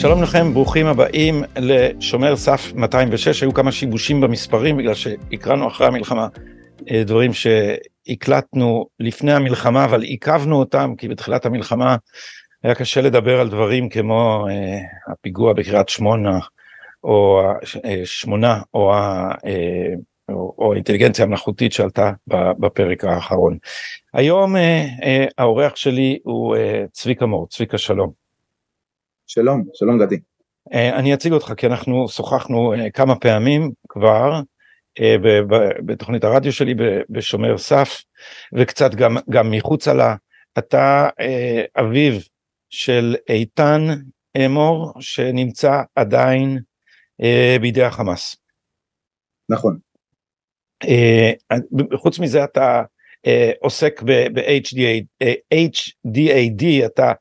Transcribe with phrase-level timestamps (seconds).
[0.00, 6.28] שלום לכם, ברוכים הבאים לשומר סף 206, היו כמה שיבושים במספרים בגלל שהקראנו אחרי המלחמה
[6.90, 11.96] אה, דברים שהקלטנו לפני המלחמה, אבל עיכבנו אותם כי בתחילת המלחמה
[12.62, 16.38] היה קשה לדבר על דברים כמו uh, הפיגוע בקריית שמונה,
[17.04, 19.46] או uh, שמונה, או, uh,
[20.28, 22.12] או, או האינטליגנציה המלאכותית שעלתה
[22.58, 23.58] בפרק האחרון.
[24.14, 26.60] היום uh, uh, האורח שלי הוא uh,
[26.92, 28.19] צביקה מור, צביקה שלום.
[29.32, 30.16] שלום, שלום גדי.
[30.68, 34.40] Uh, אני אציג אותך כי אנחנו שוחחנו uh, כמה פעמים כבר
[34.98, 35.02] uh,
[35.86, 36.74] בתוכנית הרדיו שלי
[37.10, 38.02] בשומר סף
[38.54, 40.16] וקצת גם, גם מחוצה לה.
[40.58, 41.08] אתה
[41.80, 42.20] אביו
[42.70, 43.80] של איתן
[44.46, 46.58] אמור שנמצא עדיין
[47.22, 48.36] אה, בידי החמאס.
[49.48, 49.78] נכון.
[50.84, 51.32] אה,
[51.96, 52.82] חוץ מזה אתה
[53.26, 57.12] אה, עוסק ב-ADHD, אה, אתה אה,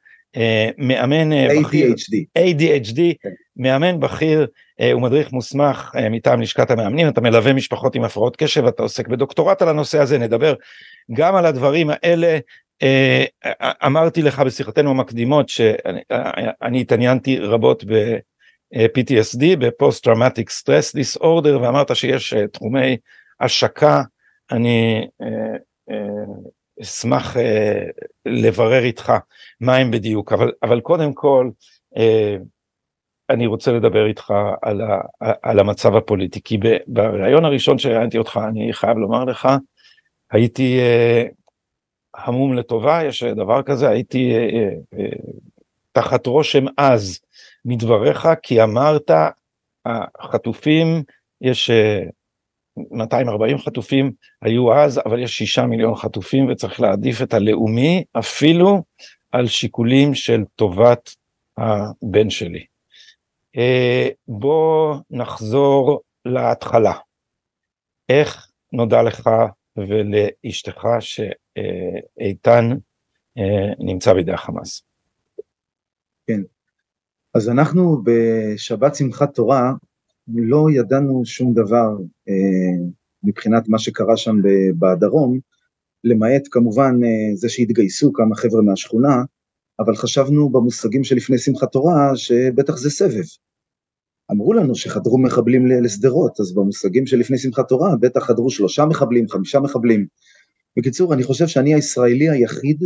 [0.78, 1.94] מאמן אה, בכיר,
[2.40, 3.30] ADHD, כן.
[3.58, 4.48] מאמן בכיר
[4.82, 9.08] אה, ומדריך מוסמך אה, מטעם לשכת המאמנים, אתה מלווה משפחות עם הפרעות קשב, אתה עוסק
[9.08, 10.54] בדוקטורט על הנושא הזה, נדבר
[11.14, 12.40] גם על הדברים האלה.
[12.82, 13.26] אה,
[13.86, 22.34] אמרתי לך בשיחתנו המקדימות שאני התעניינתי רבות ב-PTSD, ב post traumatic stress disorder, ואמרת שיש
[22.34, 22.98] אה, תחומי
[23.40, 24.02] השקה,
[24.52, 25.08] אני
[26.80, 27.36] אה, אשמח
[28.26, 29.14] לברר איתך
[29.62, 31.50] מה הם בדיוק, אבל, אבל קודם כל
[33.30, 35.02] אני רוצה לדבר איתך על, ה,
[35.42, 36.58] על המצב הפוליטי, כי
[36.88, 39.48] בריאיון הראשון שראיינתי אותך, אני חייב לומר לך,
[40.32, 40.80] הייתי
[42.16, 44.70] המום לטובה, יש דבר כזה, הייתי אה, אה,
[45.00, 45.10] אה,
[45.92, 47.20] תחת רושם עז
[47.66, 49.12] מדבריך, כי אמרת,
[50.20, 51.04] החטופים,
[51.42, 51.72] יש
[52.78, 58.84] 240 חטופים היו אז, אבל יש שישה מיליון חטופים וצריך להעדיף את הלאומי אפילו
[59.32, 61.16] על שיקולים של טובת
[61.58, 62.66] הבן שלי.
[64.28, 66.94] בוא נחזור להתחלה.
[68.10, 69.30] איך נודע לך
[69.78, 72.70] ולאשתך שאיתן
[73.38, 74.84] אה, נמצא בידי החמאס.
[76.28, 76.42] כן,
[77.34, 79.72] אז אנחנו בשבת שמחת תורה
[80.34, 81.98] לא ידענו שום דבר
[82.30, 82.86] אה,
[83.24, 84.36] מבחינת מה שקרה שם
[84.80, 85.40] בדרום,
[86.04, 89.24] למעט כמובן אה, זה שהתגייסו כמה חבר'ה מהשכונה,
[89.80, 93.24] אבל חשבנו במושגים שלפני שמחת תורה שבטח זה סבב.
[94.32, 99.60] אמרו לנו שחדרו מחבלים לשדרות, אז במושגים שלפני שמחת תורה בטח חדרו שלושה מחבלים, חמישה
[99.60, 100.06] מחבלים.
[100.78, 102.84] בקיצור, אני חושב שאני הישראלי היחיד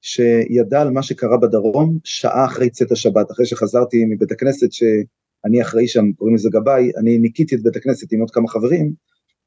[0.00, 4.72] שידע על מה שקרה בדרום שעה אחרי צאת השבת, אחרי שחזרתי מבית הכנסת
[5.42, 8.92] שאני אחראי שם, קוראים לזה גבאי, אני ניקיתי את בית הכנסת עם עוד כמה חברים,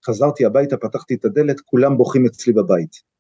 [0.06, 3.16] חזרתי הביתה, פתחתי את הדלת, כולם בוכים אצלי בבית.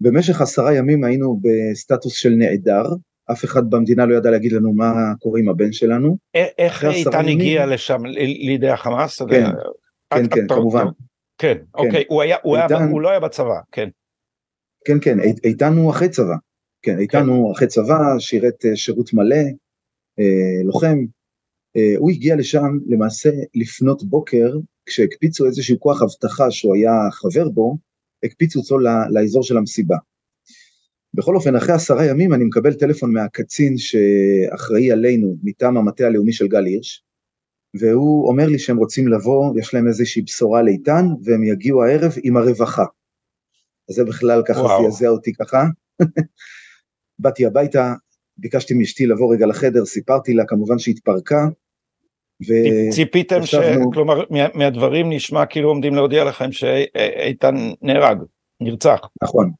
[0.00, 2.84] במשך עשרה ימים היינו בסטטוס של נעדר,
[3.32, 6.16] אף אחד במדינה לא ידע להגיד לנו מה קורה עם הבן שלנו.
[6.34, 8.04] איך איתן הגיע לשם,
[8.46, 9.22] לידי החמאס?
[9.22, 9.46] כן,
[10.14, 10.84] כן, כן, כמובן.
[11.38, 12.04] כן, כן, אוקיי,
[12.90, 13.88] הוא לא היה בצבא, כן.
[14.86, 16.34] כן, כן, איתן הוא אחרי צבא.
[16.82, 17.26] כן, איתן כן.
[17.26, 19.36] הוא אחרי צבא, שירת אה, שירות מלא,
[20.18, 20.98] אה, לוחם.
[21.76, 24.56] אה, הוא הגיע לשם למעשה לפנות בוקר,
[24.86, 27.76] כשהקפיצו איזשהו כוח אבטחה שהוא היה חבר בו,
[28.24, 28.78] הקפיצו אותו
[29.10, 29.96] לאזור של המסיבה.
[31.14, 36.48] בכל אופן, אחרי עשרה ימים אני מקבל טלפון מהקצין שאחראי עלינו מטעם המטה הלאומי של
[36.48, 37.04] גל הירש,
[37.80, 42.36] והוא אומר לי שהם רוצים לבוא, יש להם איזושהי בשורה לאיתן, והם יגיעו הערב עם
[42.36, 42.84] הרווחה.
[43.88, 45.64] אז זה בכלל ככה זעזע אותי ככה.
[47.18, 47.94] באתי הביתה,
[48.38, 51.48] ביקשתי מאשתי לבוא רגע לחדר, סיפרתי לה, כמובן שהתפרקה.
[52.42, 52.52] ו...
[52.90, 53.54] ציפיתם ש...
[53.92, 54.20] כלומר,
[54.54, 58.18] מהדברים נשמע כאילו עומדים להודיע לכם שאיתן נהרג,
[58.60, 59.00] נרצח.
[59.22, 59.50] נכון,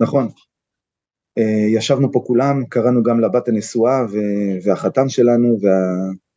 [0.00, 0.28] נכון.
[1.38, 4.00] אה, ישבנו פה כולם, קראנו גם לבת הנשואה
[4.62, 5.72] והחתן שלנו וה...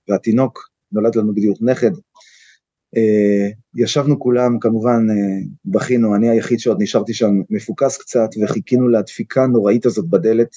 [0.09, 1.91] והתינוק, נולד לנו בדיוק נכד.
[2.97, 5.15] אה, ישבנו כולם, כמובן אה,
[5.65, 10.49] בכינו, אני היחיד שעוד נשארתי שם מפוקס קצת, וחיכינו לדפיקה הנוראית הזאת בדלת,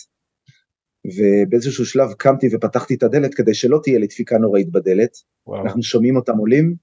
[1.06, 5.16] ובאיזשהו שלב קמתי ופתחתי את הדלת כדי שלא תהיה לי דפיקה נוראית בדלת.
[5.46, 5.62] וואו.
[5.64, 6.74] אנחנו שומעים אותם עולים,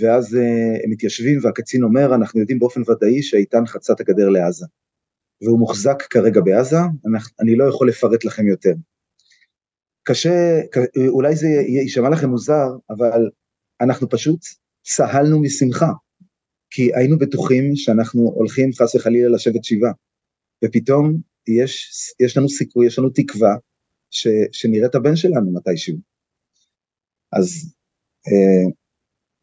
[0.00, 0.34] ואז
[0.84, 4.66] הם מתיישבים והקצין אומר, אנחנו יודעים באופן ודאי שאיתן חצה את הגדר לעזה.
[5.42, 6.76] והוא מוחזק כרגע בעזה,
[7.40, 8.72] אני לא יכול לפרט לכם יותר.
[10.02, 10.60] קשה,
[11.08, 13.30] אולי זה יישמע לכם מוזר, אבל
[13.80, 14.40] אנחנו פשוט
[14.82, 15.90] צהלנו משמחה,
[16.70, 19.92] כי היינו בטוחים שאנחנו הולכים חס וחלילה לשבת שבעה,
[20.64, 21.90] ופתאום יש,
[22.20, 23.54] יש לנו סיכוי, יש לנו תקווה
[24.10, 25.96] ש, שנראה את הבן שלנו מתישהו.
[27.32, 27.74] אז
[28.28, 28.70] אה,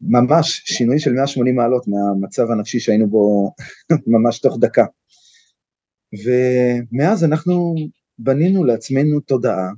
[0.01, 3.51] ממש שינוי של 180 מעלות מהמצב הנפשי שהיינו בו
[4.13, 4.85] ממש תוך דקה.
[6.25, 7.75] ומאז אנחנו
[8.17, 9.69] בנינו לעצמנו תודעה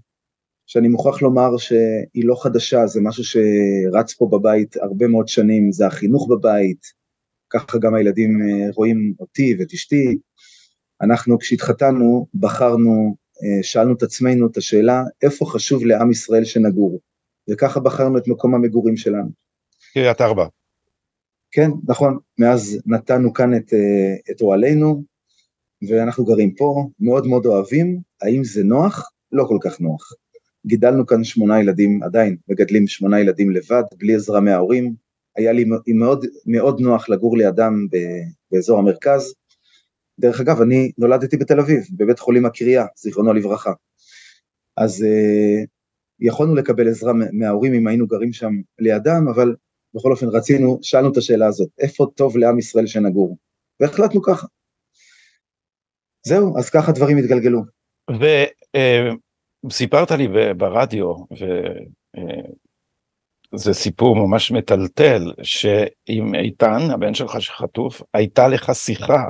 [0.66, 5.88] שאני מוכרח לומר שהיא לא חדשה, זה משהו שרץ פה בבית הרבה מאוד שנים, זה
[5.88, 6.82] החינוך בבית,
[7.50, 10.18] ככה גם הילדים אה, רואים אותי ואת אשתי.
[11.02, 17.00] אנחנו כשהתחתנו בחרנו, אה, שאלנו את עצמנו את השאלה, איפה חשוב לעם ישראל שנגור?
[17.50, 19.30] וככה בחרנו את מקום המגורים שלנו.
[19.94, 20.46] קריית ארבע.
[21.52, 25.04] כן, נכון, מאז נתנו כאן את, אה, את אוהלינו,
[25.90, 29.12] ואנחנו גרים פה, מאוד מאוד אוהבים, האם זה נוח?
[29.32, 30.14] לא כל כך נוח.
[30.66, 34.94] גידלנו כאן שמונה ילדים, עדיין מגדלים שמונה ילדים לבד, בלי עזרה מההורים,
[35.38, 37.88] היה לי מאוד, מאוד נוח לגור לידם
[38.52, 39.34] באזור המרכז.
[40.20, 43.74] דרך אגב, אני נולדתי בתל אביב, בבית חולים הקריה, זיכרונו לברכה.
[44.78, 45.66] אז uh,
[46.20, 49.56] יכולנו לקבל עזרה מההורים אם היינו גרים שם לידם, אבל
[49.94, 53.38] בכל אופן רצינו, שאלנו את השאלה הזאת, איפה טוב לעם ישראל שנגור?
[53.80, 54.48] והחלטנו ככה.
[56.28, 57.62] זהו, אז ככה דברים התגלגלו.
[59.70, 60.28] וסיפרת לי
[60.58, 61.14] ברדיו,
[63.54, 69.24] וזה סיפור ממש מטלטל, שעם איתן, הבן שלך שחטוף, הייתה לך שיחה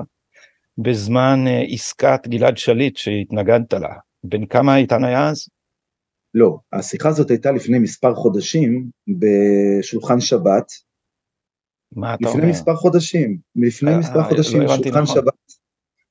[0.78, 3.96] בזמן אה, עסקת גלעד שליט שהתנגדת לה.
[4.24, 5.48] בן כמה איתן היה אז?
[6.34, 8.90] לא, השיחה הזאת הייתה לפני מספר חודשים
[9.20, 10.72] בשולחן שבת.
[11.96, 12.40] מה אתה לפני אומר?
[12.40, 15.16] לפני מספר חודשים, לפני אה, מספר חודשים לא בשולחן נכון.
[15.16, 15.34] שבת.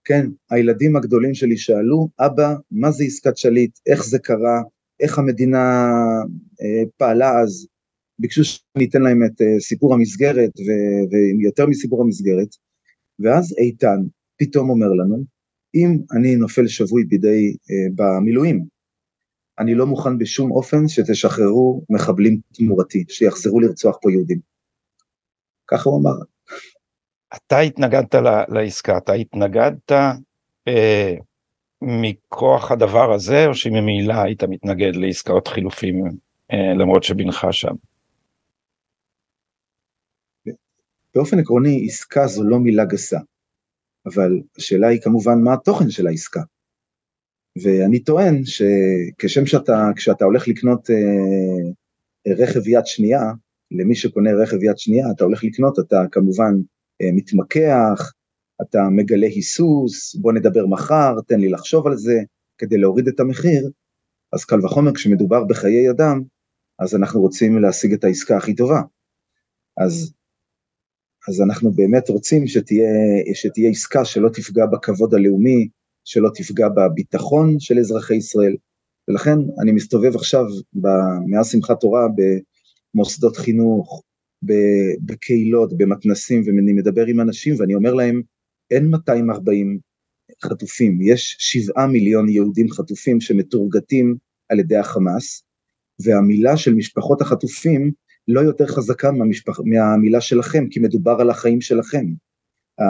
[0.04, 4.62] כן, הילדים הגדולים שלי שאלו, אבא, מה זה עסקת שליט, איך זה קרה,
[5.00, 5.86] איך המדינה
[6.62, 7.66] אה, פעלה אז,
[8.18, 10.50] ביקשו שאני אתן להם את אה, סיפור המסגרת
[11.10, 12.48] ויותר מסיפור המסגרת,
[13.18, 13.98] ואז איתן
[14.36, 15.24] פתאום אומר לנו,
[15.74, 18.64] אם אני נופל שבוי בידי, אה, במילואים,
[19.58, 24.38] אני לא מוכן בשום אופן שתשחררו מחבלים תמורתי, שיחזרו לרצוח פה יהודים.
[25.66, 26.24] ככה הוא אמר.
[27.36, 28.14] אתה התנגדת
[28.48, 29.92] לעסקה, אתה התנגדת
[30.68, 31.14] אה,
[31.82, 36.04] מכוח הדבר הזה, או שממילא היית מתנגד לעסקאות חילופים,
[36.52, 37.74] אה, למרות שבנך שם?
[41.14, 43.18] באופן עקרוני, עסקה זו לא מילה גסה,
[44.06, 46.40] אבל השאלה היא כמובן מה התוכן של העסקה.
[47.62, 53.20] ואני טוען שכשם שאתה, כשאתה הולך לקנות אה, רכב יד שנייה,
[53.70, 56.54] למי שקונה רכב יד שנייה, אתה הולך לקנות, אתה כמובן
[57.02, 58.12] אה, מתמקח,
[58.62, 62.22] אתה מגלה היסוס, בוא נדבר מחר, תן לי לחשוב על זה,
[62.58, 63.70] כדי להוריד את המחיר,
[64.32, 66.22] אז קל וחומר כשמדובר בחיי אדם,
[66.78, 68.80] אז אנחנו רוצים להשיג את העסקה הכי טובה.
[69.76, 70.14] אז,
[71.28, 72.88] אז אנחנו באמת רוצים שתהיה,
[73.34, 75.68] שתהיה עסקה שלא תפגע בכבוד הלאומי,
[76.04, 78.56] שלא תפגע בביטחון של אזרחי ישראל,
[79.08, 80.44] ולכן אני מסתובב עכשיו
[81.26, 82.06] מאז שמחת תורה
[82.94, 84.02] במוסדות חינוך,
[85.04, 88.22] בקהילות, במתנסים, ואני מדבר עם אנשים ואני אומר להם,
[88.70, 89.78] אין 240
[90.44, 94.16] חטופים, יש 7 מיליון יהודים חטופים שמתורגתים
[94.48, 95.44] על ידי החמאס,
[96.04, 97.92] והמילה של משפחות החטופים
[98.28, 102.06] לא יותר חזקה מהמשפח, מהמילה שלכם, כי מדובר על החיים שלכם.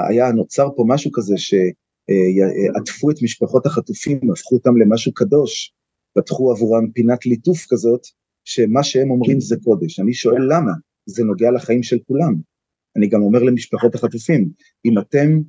[0.08, 5.72] היה נוצר פה משהו כזה שעטפו את משפחות החטופים, הפכו אותם למשהו קדוש,
[6.14, 8.00] פתחו עבורם פינת ליטוף כזאת,
[8.44, 10.00] שמה שהם אומרים זה קודש.
[10.00, 10.72] אני שואל למה?
[11.06, 12.34] זה נוגע לחיים של כולם.
[12.96, 14.48] אני גם אומר למשפחות החטופים,
[14.84, 15.40] אם אתם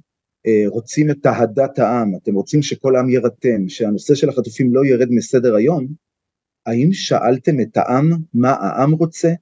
[0.48, 5.08] אה, רוצים את אהדת העם, אתם רוצים שכל העם יירתם, שהנושא של החטופים לא ירד
[5.10, 5.88] מסדר היום,
[6.66, 9.34] האם שאלתם את העם מה העם רוצה,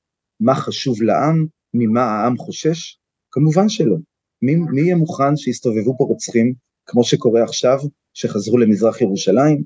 [0.44, 2.98] מה חשוב לעם, ממה העם חושש?
[3.32, 3.96] כמובן שלא.
[4.42, 6.54] מי, מי יהיה מוכן שיסתובבו פה רוצחים,
[6.86, 7.78] כמו שקורה עכשיו,
[8.14, 9.64] שחזרו למזרח ירושלים?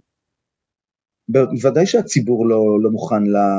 [1.30, 3.50] בוודאי שהציבור לא, לא מוכן לה,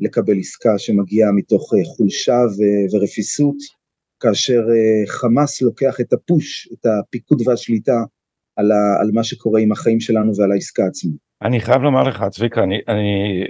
[0.00, 2.60] לקבל עסקה שמגיעה מתוך אה, חולשה ו,
[2.96, 3.56] ורפיסות,
[4.20, 8.04] כאשר אה, חמאס לוקח את הפוש, את הפיקוד והשליטה
[8.56, 11.12] על, ה, על מה שקורה עם החיים שלנו ועל העסקה עצמה.
[11.42, 13.44] אני חייב לומר לך, צביקה, אני, אני,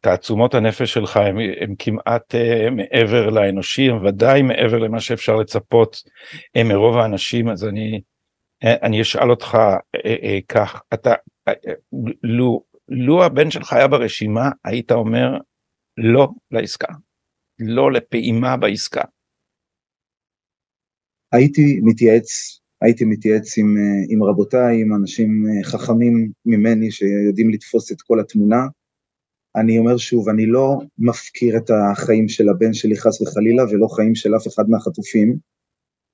[0.00, 1.16] תעצומות הנפש שלך
[1.60, 6.02] הם כמעט uh, מעבר לאנושי, הם ודאי מעבר למה שאפשר לצפות
[6.58, 8.00] uh, מרוב האנשים, אז אני,
[8.64, 11.14] uh, אני אשאל אותך uh, uh, כך, אתה,
[11.50, 11.52] uh,
[12.22, 15.38] לו, לו הבן שלך היה ברשימה, היית אומר
[15.96, 16.92] לא לעסקה,
[17.58, 19.04] לא לפעימה בעסקה.
[21.32, 27.92] הייתי מתייעץ הייתי מתייעץ עם, אה, עם רבותיי, עם אנשים אה, חכמים ממני שיודעים לתפוס
[27.92, 28.66] את כל התמונה.
[29.56, 34.14] אני אומר שוב, אני לא מפקיר את החיים של הבן שלי חס וחלילה, ולא חיים
[34.14, 35.32] של אף אחד מהחטופים.
[35.32, 35.56] Okay,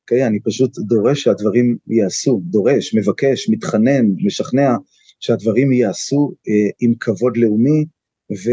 [0.02, 0.26] אוקיי?
[0.26, 4.76] אני פשוט דורש שהדברים ייעשו, דורש, מבקש, מתחנן, משכנע,
[5.20, 7.84] שהדברים ייעשו אה, עם כבוד לאומי
[8.32, 8.50] ו,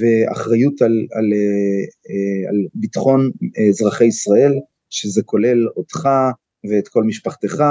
[0.00, 3.30] ואחריות על, על, אה, על ביטחון
[3.68, 4.52] אזרחי ישראל,
[4.90, 6.08] שזה כולל אותך,
[6.70, 7.62] ואת כל משפחתך,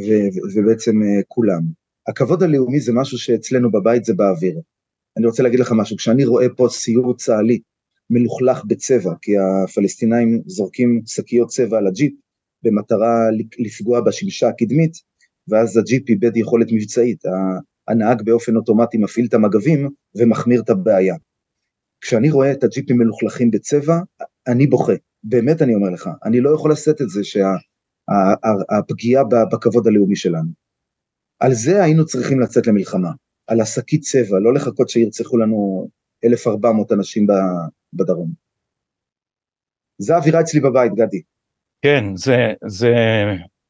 [0.00, 1.62] ו- ובעצם uh, כולם.
[2.08, 4.60] הכבוד הלאומי זה משהו שאצלנו בבית זה באוויר.
[5.16, 7.60] אני רוצה להגיד לך משהו, כשאני רואה פה סיור צה"לי
[8.10, 12.12] מלוכלך בצבע, כי הפלסטינאים זורקים שקיות צבע על הג'יפ
[12.62, 14.92] במטרה לפגוע בשמשה הקדמית,
[15.48, 17.22] ואז הג'יפ איבד יכולת מבצעית,
[17.88, 21.16] הנהג באופן אוטומטי מפעיל את המגבים ומחמיר את הבעיה.
[22.00, 23.98] כשאני רואה את הג'יפים מלוכלכים בצבע,
[24.46, 24.92] אני בוכה,
[25.24, 27.71] באמת אני אומר לך, אני לא יכול לשאת את זה שהפגיעה
[28.10, 30.48] שה, בכבוד הלאומי שלנו.
[31.40, 33.10] על זה היינו צריכים לצאת למלחמה,
[33.46, 35.88] על השקית צבע, לא לחכות שירצחו לנו
[36.24, 37.26] 1,400 אנשים
[37.92, 38.30] בדרום.
[39.98, 41.22] זה האווירה אצלי בבית, גדי.
[41.82, 42.94] כן, זה, זה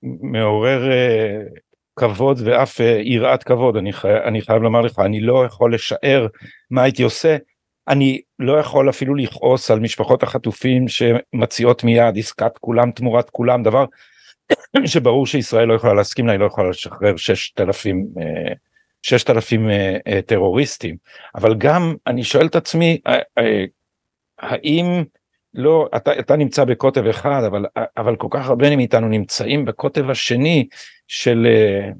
[0.02, 1.58] מעורר uh,
[1.96, 6.26] כבוד ואף uh, יראת כבוד, אני, חי, אני חייב לומר לך, אני לא יכול לשער
[6.70, 7.36] מה הייתי עושה,
[7.88, 13.84] אני לא יכול אפילו לכעוס על משפחות החטופים שמציעות מיד עסקת כולם תמורת כולם, דבר
[14.86, 18.54] שברור שישראל לא יכולה להסכים לה, היא לא יכולה לשחרר ששת אלפים, uh,
[19.02, 19.68] ששת אלפים
[20.26, 20.96] טרוריסטים,
[21.34, 23.00] אבל גם אני שואל את עצמי,
[24.38, 25.04] האם
[25.54, 27.64] לא, אתה, אתה נמצא בקוטב אחד, אבל,
[27.96, 30.68] אבל כל כך הרבה מאיתנו נמצאים בקוטב השני
[31.06, 31.90] של אה,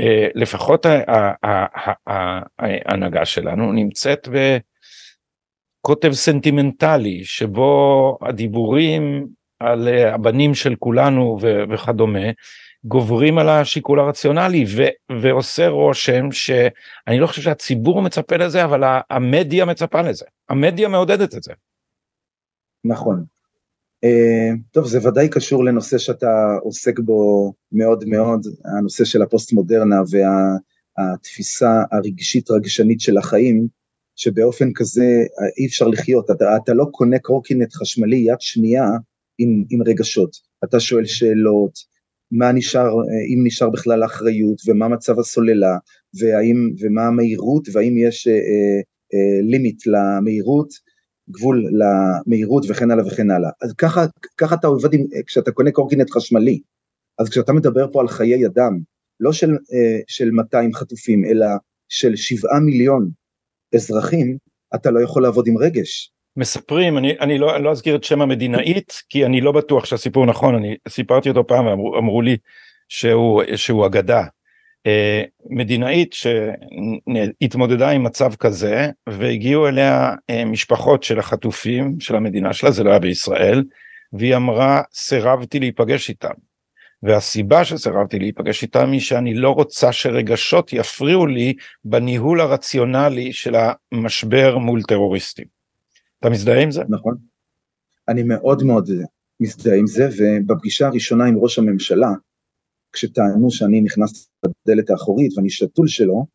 [0.00, 0.86] אה, לפחות
[2.06, 4.28] ההנהגה שלנו נמצאת
[5.82, 9.26] בקוטב סנטימנטלי, שבו הדיבורים
[9.60, 11.38] על אה, הבנים של כולנו
[11.70, 12.28] וכדומה,
[12.84, 14.82] גוברים על השיקול הרציונלי ו,
[15.22, 21.42] ועושה רושם שאני לא חושב שהציבור מצפה לזה אבל המדיה מצפה לזה המדיה מעודדת את
[21.42, 21.52] זה.
[22.84, 23.24] נכון.
[24.04, 29.96] Uh, טוב, זה ודאי קשור לנושא שאתה עוסק בו מאוד מאוד, הנושא של הפוסט מודרנה
[30.98, 33.66] והתפיסה הרגשית רגשנית של החיים,
[34.16, 35.04] שבאופן כזה
[35.58, 38.88] אי אפשר לחיות, אתה, אתה לא קונה קורקינט חשמלי יד שנייה
[39.38, 40.30] עם, עם רגשות,
[40.64, 41.72] אתה שואל שאלות,
[42.30, 42.92] מה נשאר,
[43.34, 45.76] אם נשאר בכלל אחריות, ומה מצב הסוללה,
[46.20, 48.28] והאם, ומה המהירות, והאם יש
[49.42, 50.68] לימיט uh, uh, uh, למהירות,
[51.30, 53.50] גבול למהירות וכן הלאה וכן הלאה.
[53.62, 54.04] אז ככה,
[54.38, 56.60] ככה אתה עובד עם, כשאתה קונה קורקינט חשמלי,
[57.18, 58.78] אז כשאתה מדבר פה על חיי אדם,
[59.20, 61.46] לא של, אה, של 200 חטופים, אלא
[61.88, 63.10] של 7 מיליון
[63.74, 64.38] אזרחים,
[64.74, 66.12] אתה לא יכול לעבוד עם רגש.
[66.36, 70.26] מספרים, אני, אני, לא, אני לא אזכיר את שם המדינאית, כי אני לא בטוח שהסיפור
[70.26, 72.36] נכון, אני סיפרתי אותו פעם ואמרו לי
[72.88, 74.24] שהוא, שהוא אגדה.
[74.86, 82.70] אה, מדינאית שהתמודדה עם מצב כזה והגיעו אליה אה, משפחות של החטופים של המדינה שלה
[82.70, 83.64] זה לא היה בישראל
[84.12, 86.34] והיא אמרה סירבתי להיפגש איתם
[87.02, 93.54] והסיבה שסירבתי להיפגש איתם היא שאני לא רוצה שרגשות יפריעו לי בניהול הרציונלי של
[93.92, 95.63] המשבר מול טרוריסטים.
[96.24, 96.82] אתה מזדהה עם זה?
[96.88, 97.16] נכון.
[98.08, 98.90] אני מאוד מאוד
[99.40, 102.08] מזדהה עם זה ובפגישה הראשונה עם ראש הממשלה
[102.92, 106.26] כשטענו שאני נכנס בדלת האחורית ואני שתול שלו,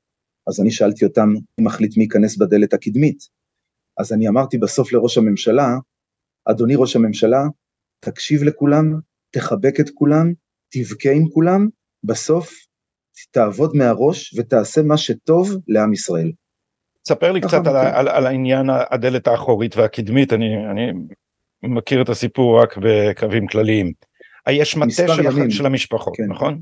[0.48, 3.24] אז אני שאלתי אותם מי מחליט מי ייכנס בדלת הקדמית.
[3.98, 5.68] אז אני אמרתי בסוף לראש הממשלה,
[6.46, 7.44] אדוני ראש הממשלה,
[8.00, 9.00] תקשיב לכולם,
[9.32, 10.34] תחבק את כולם,
[10.70, 11.68] תבכה עם כולם,
[12.04, 12.54] בסוף
[13.32, 16.32] תעבוד מהראש ותעשה מה שטוב לעם ישראל.
[17.04, 20.92] תספר לי קצת על, על, על העניין הדלת האחורית והקדמית, אני, אני
[21.64, 23.94] מכיר את הסיפור רק בקווים כלליים.
[24.50, 26.24] יש מטה של, ימים, של המשפחות, כן.
[26.24, 26.62] נכון?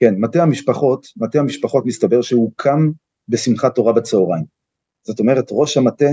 [0.00, 2.90] כן, מטה המשפחות, מטה המשפחות מסתבר שהוא קם
[3.28, 4.44] בשמחת תורה בצהריים.
[5.06, 6.10] זאת אומרת, ראש המטה,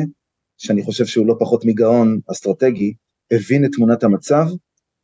[0.57, 2.93] שאני חושב שהוא לא פחות מגאון אסטרטגי,
[3.31, 4.45] הבין את תמונת המצב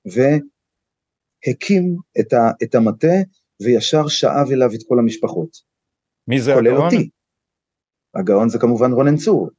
[0.06, 3.15] והקים את, ה, את המטה
[3.62, 5.50] וישר שאב אליו את כל המשפחות.
[6.27, 6.86] מי זה הגאון?
[6.86, 7.10] אותי.
[8.15, 9.50] הגאון זה כמובן רונן צור.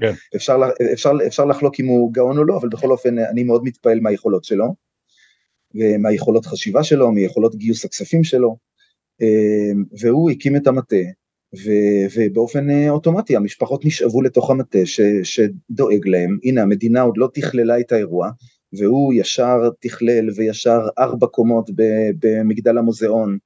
[0.00, 0.12] כן.
[0.36, 0.56] אפשר,
[0.92, 4.44] אפשר, אפשר לחלוק אם הוא גאון או לא, אבל בכל אופן אני מאוד מתפעל מהיכולות
[4.44, 4.74] שלו.
[5.74, 8.56] ומהיכולות חשיבה שלו, מיכולות גיוס הכספים שלו,
[9.20, 10.96] אמ, והוא הקים את המטה,
[11.54, 17.28] ו- ובאופן אה, אוטומטי המשפחות נשאבו לתוך המטה ש- שדואג להם, הנה המדינה עוד לא
[17.34, 18.30] תכללה את האירוע,
[18.72, 21.70] והוא ישר תכלל וישר ארבע קומות
[22.18, 23.38] במגדל המוזיאון,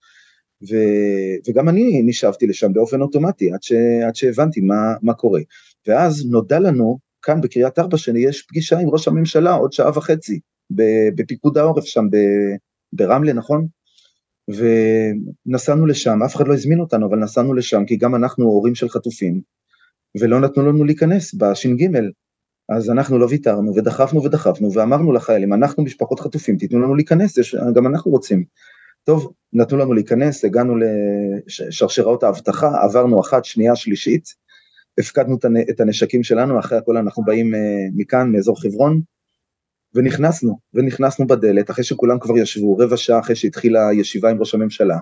[0.63, 3.73] ו- וגם אני נשאבתי לשם באופן אוטומטי עד, ש-
[4.07, 5.41] עד שהבנתי מה, מה קורה.
[5.87, 10.41] ואז נודע לנו כאן בקריית ארבע שיש פגישה עם ראש הממשלה עוד שעה וחצי.
[11.15, 12.05] בפיקוד העורף שם
[12.93, 13.67] ברמלה, נכון?
[14.49, 18.89] ונסענו לשם, אף אחד לא הזמין אותנו, אבל נסענו לשם, כי גם אנחנו הורים של
[18.89, 19.41] חטופים,
[20.21, 21.89] ולא נתנו לנו להיכנס בש"ג.
[22.69, 27.57] אז אנחנו לא ויתרנו, ודחפנו ודחפנו, ואמרנו לחיילים, אנחנו משפחות חטופים, תיתנו לנו להיכנס, יש,
[27.75, 28.45] גם אנחנו רוצים.
[29.05, 30.75] טוב, נתנו לנו להיכנס, הגענו
[31.47, 34.25] לשרשראות האבטחה, עברנו אחת, שנייה, שלישית,
[34.99, 35.37] הפקדנו
[35.71, 37.61] את הנשקים שלנו, אחרי הכל אנחנו באים אה,
[37.95, 39.01] מכאן, מאזור חברון,
[39.95, 44.99] ונכנסנו, ונכנסנו בדלת, אחרי שכולם כבר ישבו, רבע שעה אחרי שהתחילה הישיבה עם ראש הממשלה,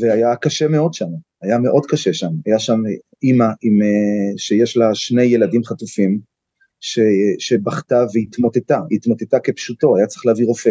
[0.00, 1.08] והיה קשה מאוד שם,
[1.42, 2.80] היה מאוד קשה שם, היה שם
[3.22, 6.18] אימא עם, אה, שיש לה שני ילדים חטופים,
[6.80, 7.00] ש,
[7.38, 10.70] שבכתה והתמוטטה, התמוטטה כפשוטו, היה צריך להביא רופא.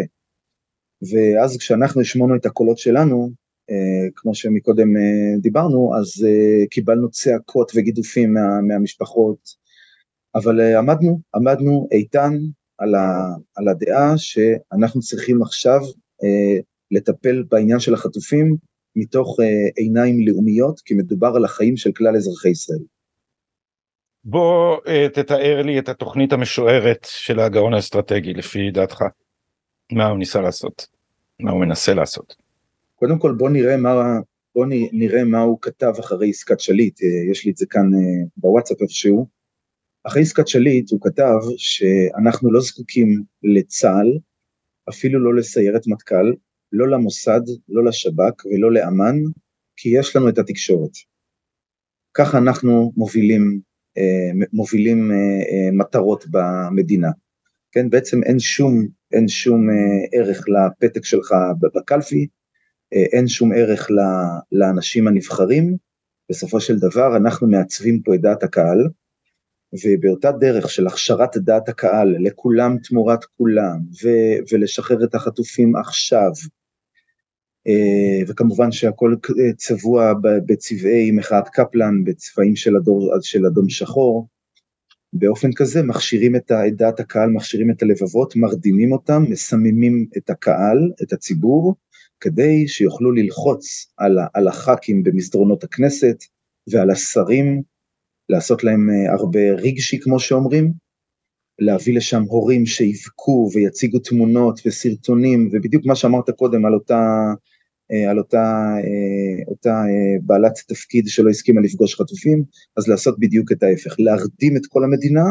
[1.02, 3.30] ואז כשאנחנו השמענו את הקולות שלנו,
[3.70, 9.38] אה, כמו שמקודם אה, דיברנו, אז אה, קיבלנו צעקות וגידופים מה, מהמשפחות,
[10.34, 12.32] אבל אה, עמדנו, עמדנו איתן
[12.78, 15.80] על, ה, על הדעה שאנחנו צריכים עכשיו
[16.24, 16.60] אה,
[16.90, 18.56] לטפל בעניין של החטופים
[18.96, 22.82] מתוך אה, עיניים לאומיות, כי מדובר על החיים של כלל אזרחי ישראל.
[24.26, 29.04] בוא uh, תתאר לי את התוכנית המשוערת של הגאון האסטרטגי לפי דעתך.
[29.92, 30.86] מה הוא ניסה לעשות?
[31.40, 32.36] מה הוא מנסה לעשות?
[32.94, 34.18] קודם כל בוא נראה מה,
[34.54, 38.28] בוא נראה מה הוא כתב אחרי עסקת שליט, אה, יש לי את זה כאן uh,
[38.36, 39.26] בוואטסאפ איפשהו.
[40.04, 44.18] אחרי עסקת שליט הוא כתב שאנחנו לא זקוקים לצה"ל,
[44.88, 46.32] אפילו לא לסיירת מטכ"ל,
[46.72, 49.16] לא למוסד, לא לשב"כ ולא לאמ"ן,
[49.76, 50.90] כי יש לנו את התקשורת.
[52.14, 53.60] ככה אנחנו מובילים,
[53.98, 57.10] אה, מובילים אה, אה, מטרות במדינה.
[57.72, 59.68] כן, בעצם אין שום, אין שום
[60.12, 62.26] ערך לפתק שלך בקלפי,
[62.92, 63.88] אין שום ערך
[64.52, 65.76] לאנשים הנבחרים,
[66.30, 68.88] בסופו של דבר אנחנו מעצבים פה את דעת הקהל,
[69.84, 76.30] ובאותה דרך של הכשרת דעת הקהל לכולם תמורת כולם, ו- ולשחרר את החטופים עכשיו,
[77.66, 79.14] אה, וכמובן שהכל
[79.56, 80.12] צבוע
[80.46, 84.28] בצבעי מחאת קפלן, בצבעים של, הדור, של אדום שחור,
[85.14, 91.12] באופן כזה מכשירים את דעת הקהל, מכשירים את הלבבות, מרדימים אותם, מסממים את הקהל, את
[91.12, 91.74] הציבור,
[92.20, 96.16] כדי שיוכלו ללחוץ על, על הח"כים במסדרונות הכנסת
[96.72, 97.62] ועל השרים,
[98.28, 100.72] לעשות להם אה, הרבה רגשי כמו שאומרים,
[101.58, 107.32] להביא לשם הורים שיבכו ויציגו תמונות וסרטונים, ובדיוק מה שאמרת קודם על אותה
[108.10, 112.44] על אותה, אה, אותה אה, בעלת תפקיד שלא הסכימה לפגוש חטופים,
[112.76, 115.24] אז לעשות בדיוק את ההפך, להרדים את כל המדינה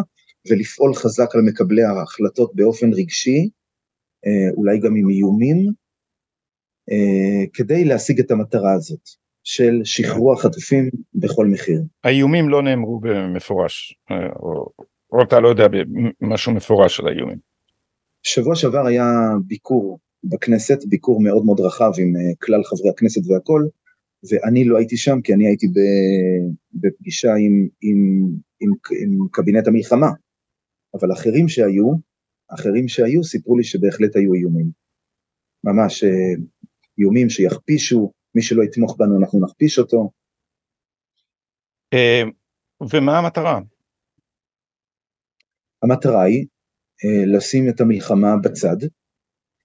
[0.50, 3.50] ולפעול חזק על מקבלי ההחלטות באופן רגשי,
[4.58, 5.72] אולי גם עם איומים,
[7.54, 9.10] כדי להשיג את המטרה הזאת
[9.44, 11.82] של שחרור החטופים בכל מחיר.
[12.04, 13.96] האיומים לא נאמרו במפורש,
[14.40, 14.70] או,
[15.12, 15.68] או אתה לא יודע
[16.22, 17.38] משהו מפורש על האיומים.
[18.24, 19.06] שבוע שעבר היה
[19.48, 23.62] ביקור בכנסת, ביקור מאוד מאוד רחב עם אה, כלל חברי הכנסת והכל,
[24.30, 25.68] ואני לא הייתי שם כי אני הייתי
[26.74, 28.72] בפגישה עם, עם, עם,
[29.04, 30.08] עם קבינט המלחמה,
[30.94, 31.94] אבל אחרים שהיו,
[32.54, 34.72] אחרים שהיו סיפרו לי שבהחלט היו איומים.
[35.64, 36.44] ממש אה,
[36.98, 40.10] איומים שיכפישו, מי שלא יתמוך בנו אנחנו נכפיש אותו.
[41.94, 42.24] אה,
[42.94, 43.60] ומה המטרה?
[45.84, 46.46] המטרה היא
[47.36, 48.78] לשים את המלחמה בצד,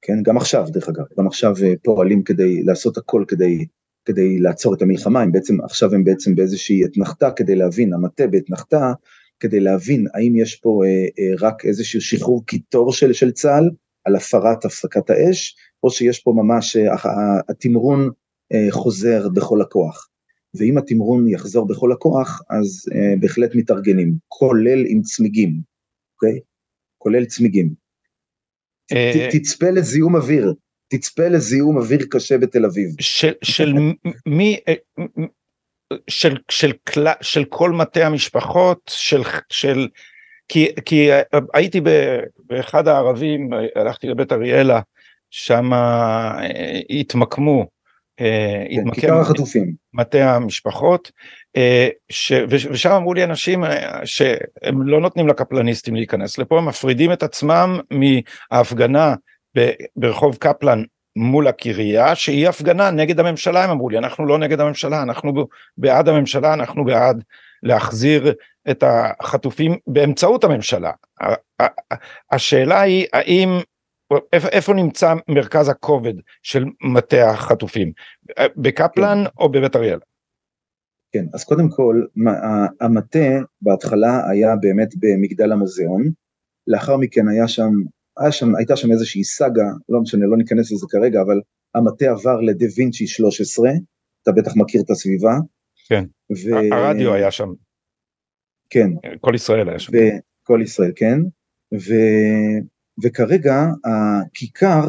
[0.03, 3.67] כן, גם עכשיו דרך אגב, גם עכשיו אה, פועלים כדי לעשות הכל כדי,
[4.05, 8.93] כדי לעצור את המלחמה, הם בעצם, עכשיו הם בעצם באיזושהי אתנחתה כדי להבין, המטה באתנחתה,
[9.41, 13.71] כדי להבין האם יש פה אה, אה, רק איזשהו שחרור קיטור של, של צה"ל
[14.05, 16.95] על הפרת הפסקת האש, או שיש פה ממש, אה,
[17.49, 18.11] התמרון
[18.53, 20.09] אה, חוזר בכל הכוח.
[20.55, 25.61] ואם התמרון יחזור בכל הכוח, אז אה, בהחלט מתארגנים, כולל עם צמיגים,
[26.15, 26.41] אוקיי?
[26.99, 27.88] כולל צמיגים.
[28.93, 30.55] אה, תצפה לזיהום אוויר,
[30.89, 32.91] תצפה לזיהום אוויר קשה בתל אביב.
[33.43, 33.75] של
[34.27, 34.75] מי, אה,
[36.11, 39.89] של, של, של, של כל מטה המשפחות, של, של,
[40.49, 41.09] כי, כי
[41.55, 41.81] הייתי
[42.47, 44.81] באחד הערבים, הלכתי לבית אריאלה,
[45.31, 47.67] שם אה, התמקמו
[48.21, 49.75] אה, כן, כיכר החטופים.
[49.95, 51.13] מטה המשפחות, אה,
[52.09, 57.23] ש, ושם אמרו לי אנשים אה, שהם לא נותנים לקפלניסטים להיכנס לפה, הם מפרידים את
[57.23, 59.15] עצמם מההפגנה
[59.97, 60.83] ברחוב קפלן
[61.17, 65.47] מול הקריה, שהיא הפגנה נגד הממשלה, הם אמרו לי, אנחנו לא נגד הממשלה, אנחנו
[65.79, 67.25] בעד הממשלה, אנחנו בעד
[67.63, 68.33] להחזיר
[68.71, 70.91] את החטופים באמצעות הממשלה.
[72.33, 73.49] השאלה היא האם
[74.33, 77.93] איפה, איפה נמצא מרכז הכובד של מטה החטופים?
[78.57, 79.31] בקפלן כן.
[79.39, 79.99] או בבית אריאל?
[81.13, 82.03] כן, אז קודם כל,
[82.81, 83.29] המטה
[83.63, 86.03] בהתחלה היה באמת במגדל המוזיאון,
[86.67, 87.71] לאחר מכן היה שם,
[88.19, 91.41] היה שם, הייתה שם איזושהי סאגה, לא משנה, לא ניכנס לזה כרגע, אבל
[91.75, 93.71] המטה עבר לדה וינצ'י 13,
[94.23, 95.33] אתה בטח מכיר את הסביבה.
[95.89, 96.75] כן, ו...
[96.75, 97.49] הרדיו היה שם.
[98.71, 98.91] כן.
[99.21, 99.93] כל ישראל היה שם.
[100.43, 101.19] כל ישראל, כן.
[101.75, 101.95] ו...
[103.03, 104.85] וכרגע הכיכר,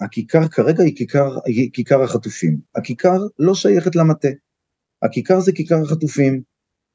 [0.00, 2.58] הכיכר כרגע היא כיכר, היא כיכר החטופים.
[2.74, 4.28] הכיכר לא שייכת למטה.
[5.02, 6.42] הכיכר זה כיכר החטופים.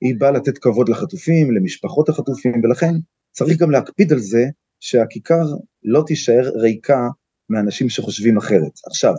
[0.02, 2.94] היא באה לתת כבוד לחטופים, למשפחות החטופים, ולכן
[3.32, 4.46] צריך גם להקפיד על זה
[4.80, 5.44] שהכיכר
[5.84, 7.08] לא תישאר ריקה
[7.50, 8.72] מאנשים שחושבים אחרת.
[8.88, 9.13] עכשיו,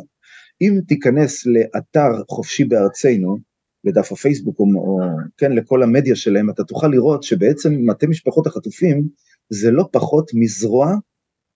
[0.61, 3.39] אם תיכנס לאתר חופשי בארצנו,
[3.85, 5.01] לדף הפייסבוק או, או
[5.37, 9.09] כן, לכל המדיה שלהם, אתה תוכל לראות שבעצם מטה משפחות החטופים
[9.51, 10.95] זה לא פחות מזרוע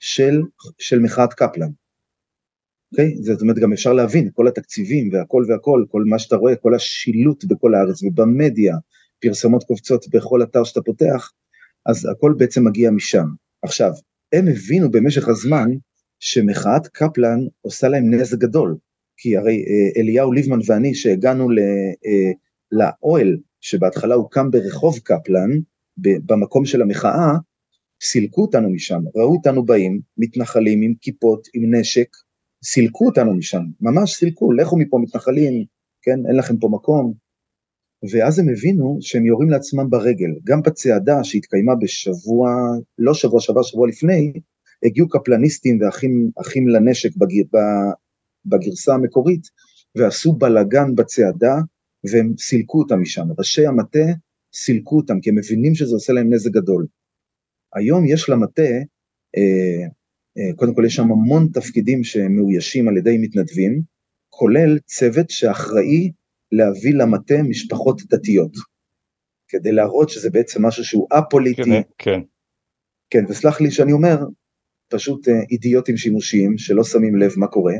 [0.01, 0.43] של,
[0.79, 1.71] של מחאת קפלן.
[2.93, 3.15] אוקיי?
[3.15, 3.23] Okay?
[3.23, 7.45] זאת אומרת, גם אפשר להבין, כל התקציבים והכל והכל, כל מה שאתה רואה, כל השילוט
[7.45, 8.77] בכל הארץ ובמדיה,
[9.21, 11.33] פרסומות קופצות בכל אתר שאתה פותח,
[11.87, 13.27] אז הכל בעצם מגיע משם.
[13.63, 13.91] עכשיו,
[14.33, 15.71] הם הבינו במשך הזמן
[16.21, 18.77] שמחאת קפלן עושה להם נזק גדול,
[19.17, 22.33] כי הרי אה, אליהו ליבמן ואני שהגענו אה,
[22.73, 25.51] לאוהל שבהתחלה הוקם ברחוב קפלן,
[25.97, 27.33] במקום של המחאה,
[28.03, 32.09] סילקו אותנו משם, ראו אותנו באים, מתנחלים עם כיפות, עם נשק,
[32.65, 35.65] סילקו אותנו משם, ממש סילקו, לכו מפה מתנחלים,
[36.03, 37.13] כן, אין לכם פה מקום.
[38.13, 40.31] ואז הם הבינו שהם יורים לעצמם ברגל.
[40.45, 42.51] גם בצעדה שהתקיימה בשבוע,
[42.99, 44.33] לא שבוע, שבוע, שבוע לפני,
[44.85, 47.59] הגיעו קפלניסטים ואחים לנשק בגר,
[48.45, 49.43] בגרסה המקורית,
[49.95, 51.55] ועשו בלגן בצעדה,
[52.05, 53.27] והם סילקו אותם משם.
[53.39, 54.07] ראשי המטה
[54.55, 56.87] סילקו אותם, כי הם מבינים שזה עושה להם נזק גדול.
[57.75, 58.73] היום יש למטה,
[59.37, 59.87] אה,
[60.57, 63.83] קודם כל יש שם המון תפקידים שמאוישים על ידי מתנדבים,
[64.29, 66.11] כולל צוות שאחראי
[66.53, 68.53] להביא למטה משפחות דתיות,
[69.49, 71.63] כדי להראות שזה בעצם משהו שהוא א-פוליטי.
[71.63, 72.21] כן, כן.
[73.11, 74.17] כן, וסלח לי שאני אומר,
[74.89, 77.75] פשוט אה, אידיוטים שימושיים שלא שמים לב מה קורה.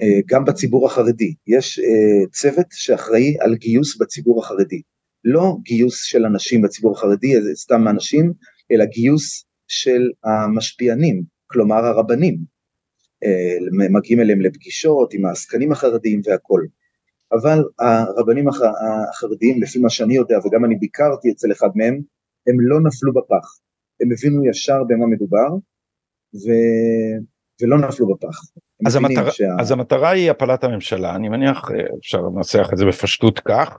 [0.00, 4.82] אה, גם בציבור החרדי, יש אה, צוות שאחראי על גיוס בציבור החרדי.
[5.24, 8.32] לא גיוס של אנשים בציבור החרדי, סתם אנשים,
[8.72, 12.38] אלא גיוס של המשפיענים, כלומר הרבנים.
[13.90, 16.66] מגיעים אליהם לפגישות עם העסקנים החרדיים והכול.
[17.32, 22.00] אבל הרבנים החרדיים, לפי מה שאני יודע, וגם אני ביקרתי אצל אחד מהם,
[22.46, 23.58] הם לא נפלו בפח.
[24.00, 25.48] הם הבינו ישר במה מדובר,
[26.34, 26.48] ו...
[27.62, 28.40] ולא נפלו בפח.
[28.86, 29.30] אז, המטר...
[29.30, 29.44] שה...
[29.60, 33.78] אז המטרה היא הפלת הממשלה, אני מניח, אפשר לנסח את זה בפשטות כך,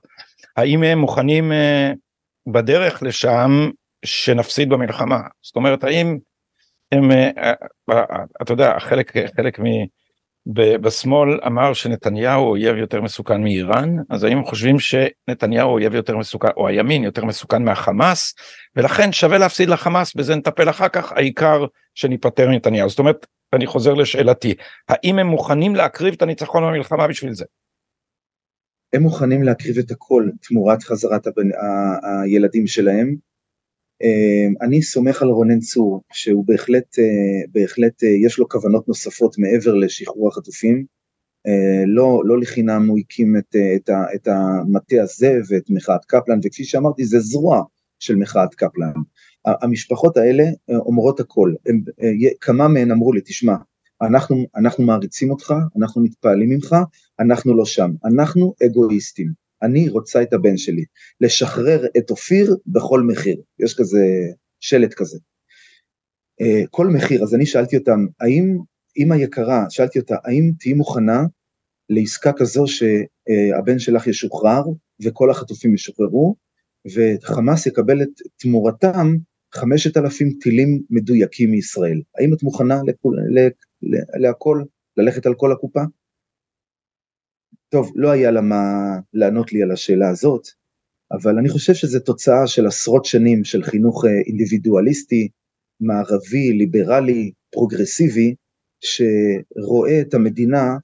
[0.58, 1.92] האם הם מוכנים אה,
[2.48, 3.70] בדרך לשם
[4.06, 5.20] שנפסיד במלחמה?
[5.42, 6.18] זאת אומרת, האם
[6.92, 7.54] הם, אה,
[7.90, 8.04] אה,
[8.42, 9.64] אתה יודע, חלק, חלק מ...
[10.82, 16.68] בשמאל אמר שנתניהו אויב יותר מסוכן מאיראן, אז האם חושבים שנתניהו אויב יותר מסוכן, או
[16.68, 18.34] הימין יותר מסוכן מהחמאס,
[18.76, 22.90] ולכן שווה להפסיד לחמאס, בזה נטפל אחר כך, העיקר שניפטר מנתניהו.
[22.90, 24.54] זאת אומרת, אני חוזר לשאלתי,
[24.90, 27.46] האם הם מוכנים להקריב את הניצחון במלחמה בשביל זה?
[28.94, 31.52] הם מוכנים להקריב את הכל תמורת חזרת הבנ...
[31.52, 32.24] ה...
[32.24, 33.16] הילדים שלהם,
[34.62, 39.74] אני סומך על רונן צור, שהוא בהחלט, אה, בהחלט אה, יש לו כוונות נוספות מעבר
[39.74, 40.86] לשחרור החטופים.
[41.48, 46.64] אה, לא, לא לחינם הוא הקים את, את, את המטה הזה ואת מחאת קפלן, וכפי
[46.64, 47.64] שאמרתי, זה זרוע
[48.00, 48.92] של מחאת קפלן.
[49.46, 51.82] המשפחות האלה אומרות הכל, הם,
[52.42, 53.56] כמה מהן אמרו לי, תשמע,
[54.02, 56.76] אנחנו, אנחנו מעריצים אותך, אנחנו מתפעלים ממך,
[57.20, 59.49] אנחנו לא שם, אנחנו אגואיסטים.
[59.64, 60.84] אני רוצה את הבן שלי,
[61.22, 64.06] לשחרר את אופיר בכל מחיר, יש כזה
[64.60, 65.18] שלט כזה.
[66.42, 68.58] Uh, כל מחיר, אז אני שאלתי אותם, האם,
[68.98, 71.24] אמא יקרה, שאלתי אותה, האם תהיי מוכנה
[71.90, 74.64] לעסקה כזו שהבן שלך ישוחרר
[75.04, 76.36] וכל החטופים ישוחררו,
[76.96, 79.16] וחמאס יקבל את תמורתם
[79.54, 82.02] חמשת אלפים טילים מדויקים מישראל.
[82.18, 83.18] האם את מוכנה לכול,
[84.20, 84.64] להכל,
[84.98, 85.82] ללכת על כל הקופה?
[87.70, 90.48] טוב, לא היה לה מה לענות לי על השאלה הזאת,
[91.12, 95.30] אבל אני חושב שזו תוצאה של עשרות שנים של חינוך אה, אינדיבידואליסטי,
[95.80, 98.36] מערבי, ליברלי, פרוגרסיבי,
[98.82, 100.78] שרואה את המדינה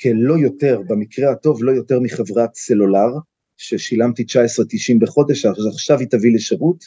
[0.00, 3.10] כלא יותר, במקרה הטוב, לא יותר מחברת סלולר,
[3.56, 6.84] ששילמתי 19.90 בחודש, אז עכשיו היא תביא לי שירות,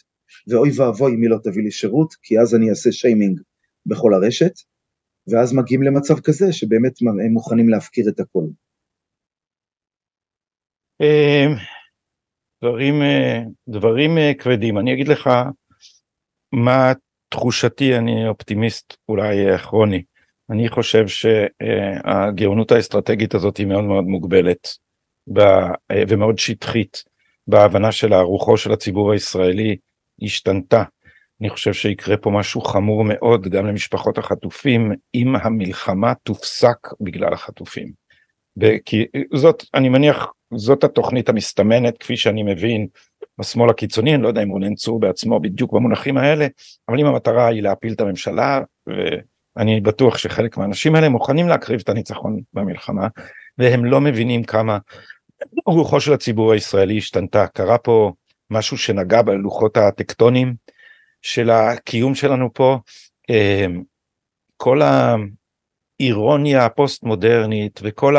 [0.47, 3.39] ואוי ואבוי אם היא לא תביא לי שירות, כי אז אני אעשה שיימינג
[3.85, 4.53] בכל הרשת,
[5.27, 8.45] ואז מגיעים למצב כזה שבאמת הם מוכנים להפקיר את הכל.
[11.01, 11.55] אמ,
[12.63, 14.77] דברים, אה, דברים אה, כבדים.
[14.77, 15.29] אני אגיד לך
[16.51, 16.93] מה
[17.29, 20.03] תחושתי, אני אופטימיסט אולי אה, כרוני.
[20.49, 24.67] אני חושב שהגאונות האסטרטגית הזאת היא מאוד מאוד מוגבלת
[26.09, 27.03] ומאוד שטחית
[27.47, 29.77] בהבנה של הרוחו של הציבור הישראלי
[30.21, 30.83] השתנתה.
[31.41, 37.91] אני חושב שיקרה פה משהו חמור מאוד גם למשפחות החטופים אם המלחמה תופסק בגלל החטופים.
[38.85, 42.87] כי זאת אני מניח זאת התוכנית המסתמנת כפי שאני מבין
[43.39, 46.47] בשמאל הקיצוני, אני לא יודע אם רונן צור בעצמו בדיוק במונחים האלה,
[46.89, 48.61] אבל אם המטרה היא להפיל את הממשלה,
[49.57, 53.07] ואני בטוח שחלק מהאנשים האלה מוכנים להקריב את הניצחון במלחמה,
[53.57, 54.77] והם לא מבינים כמה
[55.65, 57.47] רוחו של הציבור הישראלי השתנתה.
[57.47, 58.11] קרה פה
[58.49, 60.55] משהו שנגע בלוחות הטקטונים
[61.21, 62.77] של הקיום שלנו פה,
[63.29, 63.83] אמ,
[64.57, 64.81] כל
[65.99, 68.15] האירוניה הפוסט מודרנית וכל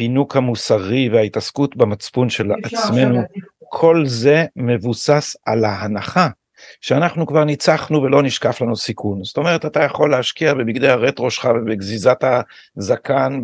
[0.00, 3.22] הפינוק המוסרי וההתעסקות במצפון של עצמנו,
[3.58, 6.28] כל זה מבוסס על ההנחה
[6.80, 9.24] שאנחנו כבר ניצחנו ולא נשקף לנו סיכון.
[9.24, 12.24] זאת אומרת, אתה יכול להשקיע בבגדי הרטרו שלך ובגזיזת
[12.76, 13.40] הזקן,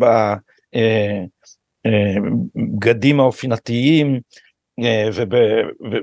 [1.85, 4.19] בבגדים האופינתיים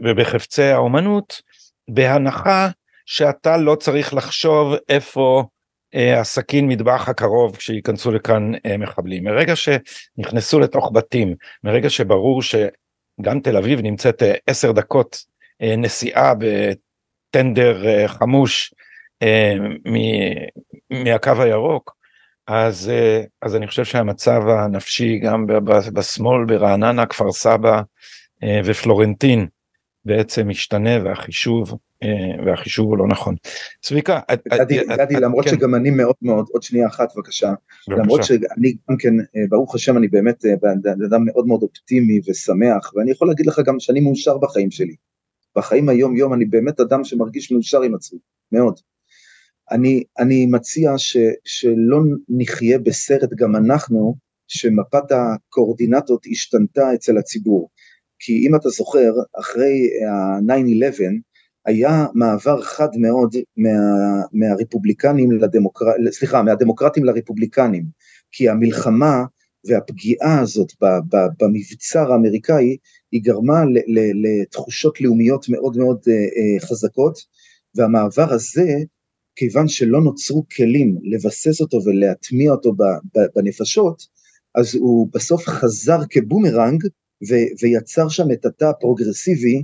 [0.02, 1.42] ובחפצי האומנות,
[1.88, 2.68] בהנחה
[3.06, 5.46] שאתה לא צריך לחשוב איפה אה,
[5.94, 9.24] הסכין מטבח הקרוב כשייכנסו לכאן אה, מחבלים.
[9.24, 18.06] מרגע שנכנסו לתוך בתים, מרגע שברור שגם תל אביב נמצאת אה, עשר דקות נסיעה בטנדר
[18.06, 18.74] חמוש
[20.90, 21.96] מהקו הירוק,
[22.46, 22.92] אז,
[23.42, 25.46] אז אני חושב שהמצב הנפשי גם
[25.92, 27.82] בשמאל, ברעננה, כפר סבא
[28.64, 29.46] ופלורנטין
[30.04, 31.78] בעצם משתנה והחישוב אה,
[32.46, 33.34] והחישוב הוא לא נכון.
[33.82, 34.20] צביקה,
[34.96, 35.50] גדי, למרות כן.
[35.50, 37.52] שגם אני מאוד מאוד, עוד שנייה אחת בבקשה,
[37.88, 40.72] למרות שאני גם כן, אה, ברוך השם, אני באמת אה,
[41.08, 44.94] אדם מאוד מאוד אופטימי ושמח, ואני יכול להגיד לך גם שאני מאושר בחיים שלי.
[45.56, 48.18] בחיים היום יום אני באמת אדם שמרגיש מאושר עם עצמי,
[48.52, 48.80] מאוד.
[49.70, 54.14] אני, אני מציע ש, שלא נחיה בסרט גם אנחנו,
[54.48, 57.70] שמפת הקואורדינטות השתנתה אצל הציבור.
[58.18, 61.02] כי אם אתה זוכר, אחרי ה-9-11,
[61.66, 63.70] היה מעבר חד מאוד מה,
[64.32, 67.84] מהרפובליקנים לדמוקרטים, סליחה, מהדמוקרטים לרפובליקנים,
[68.32, 69.24] כי המלחמה
[69.66, 70.72] והפגיעה הזאת
[71.40, 72.76] במבצר האמריקאי,
[73.12, 73.62] היא גרמה
[74.14, 77.18] לתחושות לאומיות מאוד מאוד אה, אה, חזקות,
[77.74, 78.76] והמעבר הזה,
[79.36, 82.72] כיוון שלא נוצרו כלים לבסס אותו ולהטמיע אותו
[83.36, 84.02] בנפשות,
[84.54, 86.84] אז הוא בסוף חזר כבומרנג
[87.62, 89.62] ויצר שם את התא הפרוגרסיבי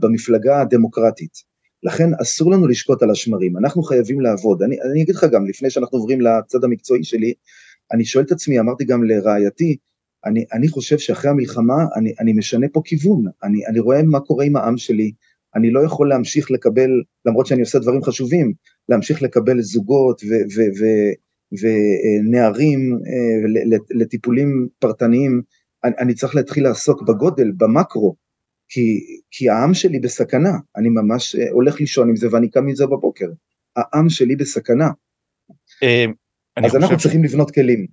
[0.00, 1.48] במפלגה הדמוקרטית.
[1.82, 4.62] לכן אסור לנו לשקוט על השמרים, אנחנו חייבים לעבוד.
[4.62, 7.34] אני, אני אגיד לך גם, לפני שאנחנו עוברים לצד המקצועי שלי,
[7.92, 9.76] אני שואל את עצמי, אמרתי גם לרעייתי,
[10.24, 14.44] אני, אני חושב שאחרי המלחמה אני, אני משנה פה כיוון, אני, אני רואה מה קורה
[14.44, 15.12] עם העם שלי,
[15.54, 16.90] אני לא יכול להמשיך לקבל,
[17.26, 18.52] למרות שאני עושה דברים חשובים,
[18.88, 20.22] להמשיך לקבל זוגות
[21.52, 25.42] ונערים אה, לטיפולים פרטניים,
[25.84, 28.14] אני, אני צריך להתחיל לעסוק בגודל, במקרו,
[28.68, 29.00] כי,
[29.30, 32.86] כי העם שלי בסכנה, אני ממש אה, הולך לישון עם זה ואני קם עם זה
[32.86, 33.26] בבוקר,
[33.76, 34.88] העם שלי בסכנה.
[35.82, 36.04] אה,
[36.56, 37.86] אז אנחנו צריכים לבנות כלים.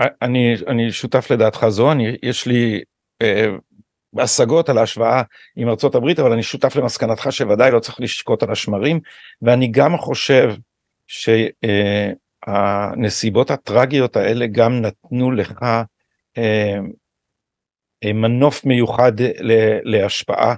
[0.00, 2.80] אה, אני, אני שותף לדעתך זו, אני, יש לי
[3.22, 3.46] אה,
[4.18, 5.22] השגות על ההשוואה
[5.56, 9.00] עם ארצות הברית, אבל אני שותף למסקנתך שוודאי לא צריך לשקוט על השמרים,
[9.42, 10.54] ואני גם חושב
[12.46, 15.64] שהנסיבות הטרגיות האלה גם נתנו לך
[16.38, 16.78] אה,
[18.04, 19.12] מנוף מיוחד
[19.84, 20.54] להשפעה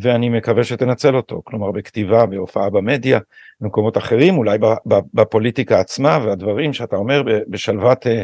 [0.00, 3.18] ואני מקווה שתנצל אותו כלומר בכתיבה בהופעה במדיה
[3.60, 4.58] במקומות אחרים אולי
[5.14, 8.22] בפוליטיקה עצמה והדברים שאתה אומר בשלוות אה,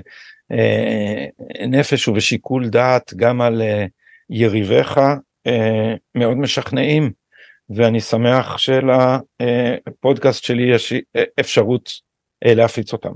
[0.52, 1.26] אה,
[1.66, 3.62] נפש ובשיקול דעת גם על
[4.30, 5.00] יריביך
[6.14, 7.12] מאוד משכנעים
[7.70, 10.92] ואני שמח שלפודקאסט שלי יש
[11.40, 11.90] אפשרות
[12.44, 13.12] להפיץ אותם.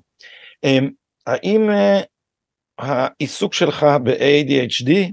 [1.26, 1.70] האם
[2.78, 5.06] העיסוק שלך ב-ADHD אה,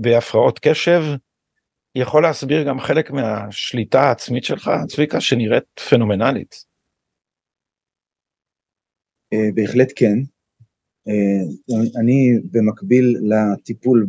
[0.00, 1.02] בהפרעות קשב
[1.94, 6.64] יכול להסביר גם חלק מהשליטה העצמית שלך צביקה שנראית פנומנלית.
[9.32, 10.18] אה, בהחלט כן.
[11.08, 14.06] אה, אני במקביל לטיפול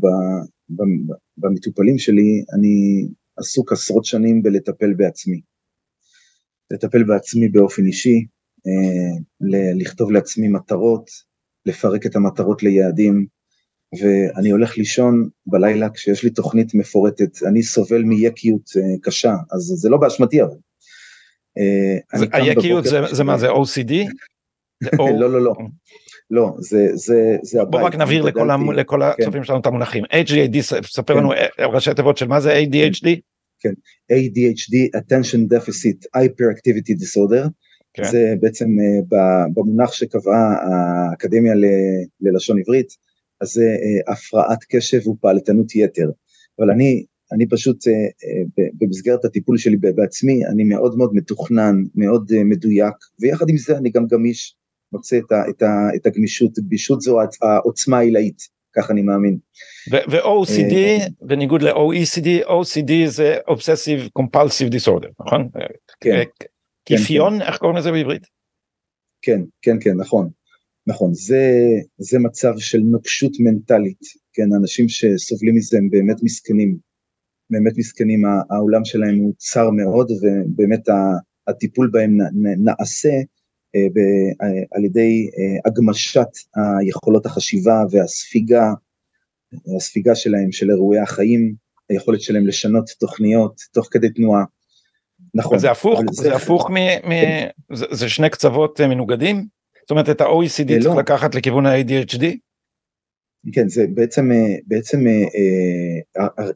[1.37, 5.41] במטופלים שלי אני עסוק עשרות שנים בלטפל בעצמי.
[6.71, 8.25] לטפל בעצמי באופן אישי,
[9.79, 11.09] לכתוב לעצמי מטרות,
[11.65, 13.25] לפרק את המטרות ליעדים,
[13.93, 19.89] ואני הולך לישון בלילה כשיש לי תוכנית מפורטת, אני סובל מיקיות אה, קשה, אז זה
[19.89, 20.57] לא באשמתי אבל.
[21.57, 23.93] אה, היקיות זה, מה זה OCD?
[25.19, 25.53] לא לא לא,
[26.31, 27.71] לא זה זה זה הבית.
[27.71, 29.23] בוא רק נבהיר לכל, המ, לכל כן.
[29.23, 31.19] הצופים שלנו את המונחים, HDAD, ספר כן.
[31.19, 33.07] לנו אה, ראשי תיבות של מה זה ADHD?
[33.59, 33.73] כן,
[34.11, 37.49] ADHD, attention deficit hyperactivity disorder,
[37.93, 38.03] כן.
[38.03, 38.67] זה בעצם
[39.09, 41.53] במונח שקבעה האקדמיה
[42.21, 42.87] ללשון עברית,
[43.41, 46.09] אז זה אה, הפרעת קשב ופעלתנות יתר.
[46.59, 52.31] אבל אני, אני פשוט, אה, אה, במסגרת הטיפול שלי בעצמי, אני מאוד מאוד מתוכנן, מאוד
[52.45, 54.55] מדויק, ויחד עם זה אני גם גמיש,
[54.91, 58.41] מוצא את, ה, את, ה, את הגמישות, גמישות זו העוצמה העילאית,
[58.75, 59.37] כך אני מאמין.
[59.91, 60.75] ו-OCD,
[61.21, 65.49] בניגוד ל-OECD, OCD זה Obsessive Compulsive Disorder, נכון?
[66.01, 66.23] כן.
[66.83, 68.27] קיפיון, כן, איך קוראים לזה בעברית?
[69.21, 70.29] כן, כן, כן, נכון.
[70.87, 71.61] נכון, זה,
[71.97, 73.99] זה מצב של נוקשות מנטלית,
[74.33, 76.77] כן, אנשים שסובלים מזה הם באמת מסכנים,
[77.49, 80.81] באמת מסכנים, העולם שלהם הוא צר מאוד ובאמת
[81.47, 82.17] הטיפול בהם
[82.63, 83.13] נעשה
[84.71, 85.29] על ידי
[85.65, 88.73] הגמשת היכולות החשיבה והספיגה,
[89.77, 91.53] הספיגה שלהם של אירועי החיים,
[91.89, 94.43] היכולת שלהם לשנות תוכניות תוך כדי תנועה.
[95.33, 95.59] נכון.
[95.59, 96.73] זה הפוך, זה, זה הפוך מ...
[97.09, 97.13] מ...
[97.73, 99.56] זה, זה שני קצוות מנוגדים?
[99.87, 100.99] זאת אומרת את ה-OECD צריך לא.
[100.99, 102.23] לקחת לכיוון ה-ADHD?
[103.53, 104.29] כן, זה בעצם,
[104.67, 104.99] בעצם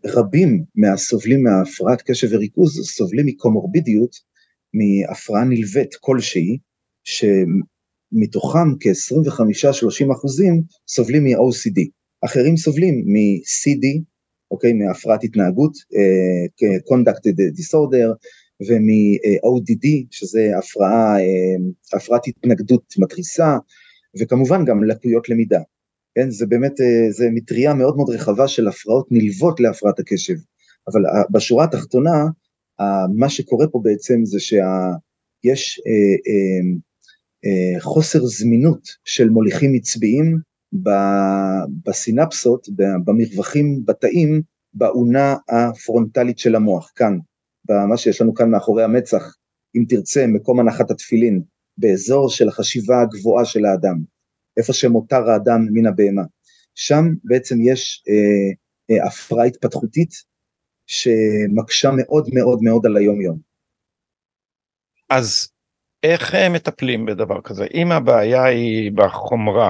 [0.06, 4.16] רבים מהסובלים מהפרעת קשב וריכוז סובלים מקומורבידיות,
[4.74, 6.58] מהפרעה נלווית כלשהי,
[7.04, 11.90] שמתוכם כ-25-30 אחוזים סובלים מ-OCD,
[12.26, 14.04] אחרים סובלים מ-CD,
[14.52, 17.24] אוקיי, מהפרעת התנהגות, uh, conduct
[17.60, 18.10] disorder,
[18.68, 23.58] ומ-ODD, שזה הפרעה, uh, הפרעת התנגדות מתריסה,
[24.20, 25.60] וכמובן גם לקויות למידה.
[26.16, 30.36] כן, זה באמת, uh, זה מטריה מאוד מאוד רחבה של הפרעות נלוות להפרעת הקשב,
[30.88, 32.26] אבל uh, בשורה התחתונה,
[33.16, 40.38] מה שקורה פה בעצם זה שיש uh, uh, חוסר זמינות של מוליכים עצביים,
[41.86, 42.68] בסינפסות,
[43.06, 44.42] במרווחים בתאים,
[44.74, 47.18] באונה הפרונטלית של המוח, כאן,
[47.72, 49.36] במה שיש לנו כאן מאחורי המצח,
[49.76, 51.42] אם תרצה, מקום הנחת התפילין,
[51.78, 53.98] באזור של החשיבה הגבוהה של האדם,
[54.58, 56.24] איפה שמותר האדם מן הבהמה.
[56.76, 60.10] שם בעצם יש אה, אה, הפרעה התפתחותית
[60.88, 63.40] שמקשה מאוד מאוד מאוד על היום יום.
[65.10, 65.52] אז
[66.04, 67.66] איך מטפלים בדבר כזה?
[67.74, 69.70] אם הבעיה היא בחומרה,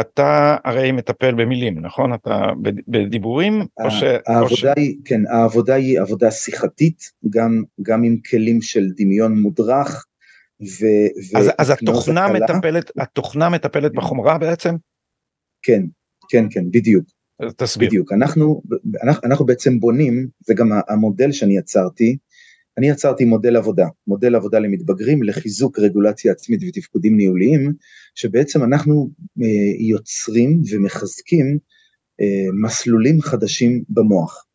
[0.00, 2.14] אתה הרי מטפל במילים, נכון?
[2.14, 2.46] אתה
[2.88, 3.66] בדיבורים?
[3.84, 4.02] או ש...
[4.26, 10.06] העבודה היא, כן, העבודה היא עבודה שיחתית, גם, גם עם כלים של דמיון מודרך.
[10.60, 10.86] ו,
[11.38, 14.74] אז, אז התוכנה מטפלת, התוכנה מטפלת בחומרה בעצם?
[15.62, 15.82] כן,
[16.28, 17.04] כן, כן, בדיוק.
[17.56, 17.88] תסביר.
[17.88, 18.62] בדיוק, אנחנו,
[19.02, 22.16] אנחנו, אנחנו בעצם בונים, זה גם המודל שאני יצרתי,
[22.78, 27.72] אני יצרתי מודל עבודה, מודל עבודה למתבגרים לחיזוק רגולציה עצמית ותפקודים ניהוליים,
[28.18, 29.10] שבעצם אנחנו
[29.42, 31.58] אה, יוצרים ומחזקים
[32.20, 34.46] אה, מסלולים חדשים במוח.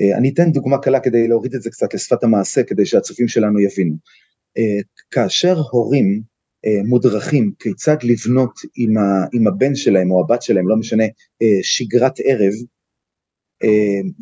[0.00, 3.60] אה, אני אתן דוגמה קלה כדי להוריד את זה קצת לשפת המעשה, כדי שהצופים שלנו
[3.60, 3.96] יבינו.
[5.10, 6.22] כאשר הורים
[6.84, 11.04] מודרכים כיצד לבנות עם, ה, עם הבן שלהם או הבת שלהם, לא משנה,
[11.62, 12.52] שגרת ערב,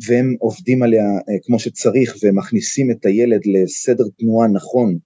[0.07, 1.05] והם עובדים עליה
[1.43, 4.97] כמו שצריך ומכניסים את הילד לסדר תנועה נכון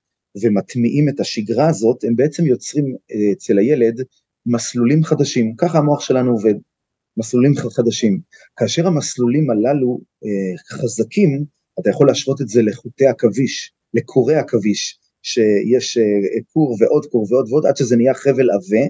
[0.41, 4.03] ומטמיעים את השגרה הזאת, הם בעצם יוצרים אה, אצל הילד
[4.45, 6.53] מסלולים חדשים, ככה המוח שלנו עובד,
[7.17, 8.19] מסלולים חדשים.
[8.55, 9.99] כאשר המסלולים הללו
[10.71, 11.45] חזקים,
[11.79, 15.97] אתה יכול להשוות את זה לחוטי עכביש, לקורי עכביש, שיש
[16.53, 18.85] קור ועוד קור ועוד ועוד, עד שזה נהיה חבל עבה,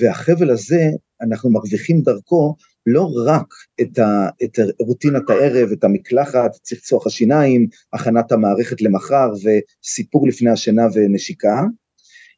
[0.00, 0.88] והחבל הזה,
[1.20, 2.54] אנחנו מרוויחים דרכו
[2.86, 3.46] לא רק
[3.80, 10.82] את, ה, את רוטינת הערב, את המקלחת, צחצוח השיניים, הכנת המערכת למחר וסיפור לפני השינה
[10.94, 11.62] ונשיקה,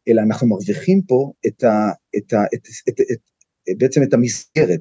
[0.09, 3.19] אלא אנחנו מרוויחים פה את ה, את ה, את, את, את, את,
[3.79, 4.81] בעצם את המסגרת,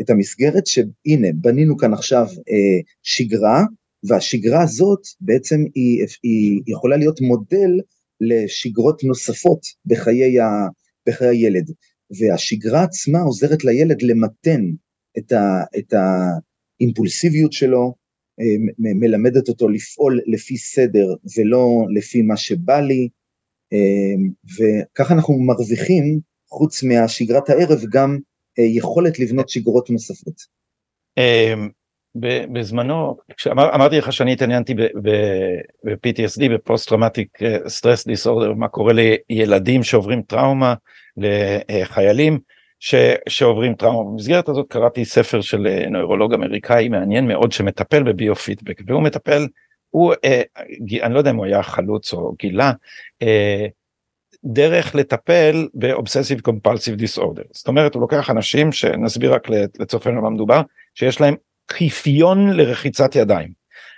[0.00, 3.64] את המסגרת שהנה בנינו כאן עכשיו אה, שגרה,
[4.08, 7.70] והשגרה הזאת בעצם היא, היא יכולה להיות מודל
[8.20, 10.48] לשגרות נוספות בחיי, ה,
[11.08, 11.70] בחיי הילד,
[12.20, 14.62] והשגרה עצמה עוזרת לילד למתן
[15.18, 15.94] את, ה, את
[16.80, 17.94] האימפולסיביות שלו,
[18.40, 18.44] אה,
[18.78, 23.08] מלמדת אותו לפעול לפי סדר ולא לפי מה שבא לי,
[23.72, 24.14] אה,
[24.58, 28.18] וככה אנחנו מרוויחים, חוץ מהשגרת הערב, גם
[28.58, 30.56] אה, יכולת לבנות שגרות נוספות.
[32.52, 38.92] בזמנו, כשאמרתי לך שאני התעניינתי ב-PTSD, ב post traumatic stress disorder, מה קורה
[39.30, 40.74] לילדים שעוברים טראומה,
[41.16, 42.38] לחיילים,
[42.86, 42.94] ש,
[43.28, 44.10] שעוברים טראומה.
[44.10, 49.46] במסגרת הזאת קראתי ספר של אה, נוירולוג אמריקאי מעניין מאוד שמטפל בביו-פידבק והוא מטפל,
[49.90, 50.42] הוא, אה,
[51.02, 52.72] אני לא יודע אם הוא היה חלוץ או גילה,
[53.22, 53.66] אה,
[54.44, 57.42] דרך לטפל באובססיב קומפלסיב דיסאורדר.
[57.52, 59.48] זאת אומרת הוא לוקח אנשים שנסביר רק
[59.80, 60.60] לצופנו מה מדובר,
[60.94, 61.34] שיש להם
[61.70, 63.50] חיפיון לרחיצת ידיים.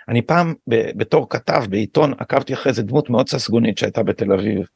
[0.09, 4.67] אני פעם בתור כתב בעיתון עקבתי אחרי איזה דמות מאוד ססגונית שהייתה בתל אביב,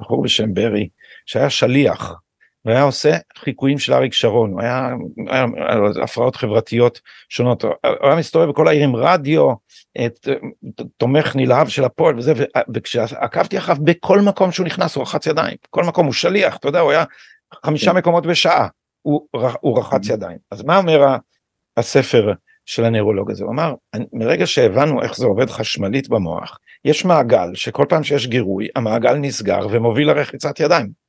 [0.00, 0.88] בחור בשם ברי,
[1.26, 2.22] שהיה שליח
[2.64, 4.88] והיה עושה חיקויים של אריק שרון, הוא היה,
[5.28, 9.52] היה, היה הפרעות חברתיות שונות, הוא היה מסתובב בכל העיר עם רדיו,
[10.06, 10.28] את,
[10.96, 12.32] תומך נלהב של הפועל וזה,
[12.74, 16.80] וכשעקבתי אחריו בכל מקום שהוא נכנס הוא רחץ ידיים, בכל מקום הוא שליח, אתה יודע,
[16.80, 17.04] הוא היה
[17.64, 17.96] חמישה כן.
[17.96, 18.68] מקומות בשעה,
[19.02, 19.26] הוא,
[19.60, 20.12] הוא רחץ mm-hmm.
[20.12, 20.38] ידיים.
[20.50, 21.16] אז מה אומר
[21.76, 22.32] הספר
[22.66, 23.44] של הנוירולוג הזה?
[23.44, 23.74] הוא אמר,
[24.12, 29.66] מרגע שהבנו איך זה עובד חשמלית במוח, יש מעגל שכל פעם שיש גירוי, המעגל נסגר
[29.70, 31.01] ומוביל לרחיצת ידיים.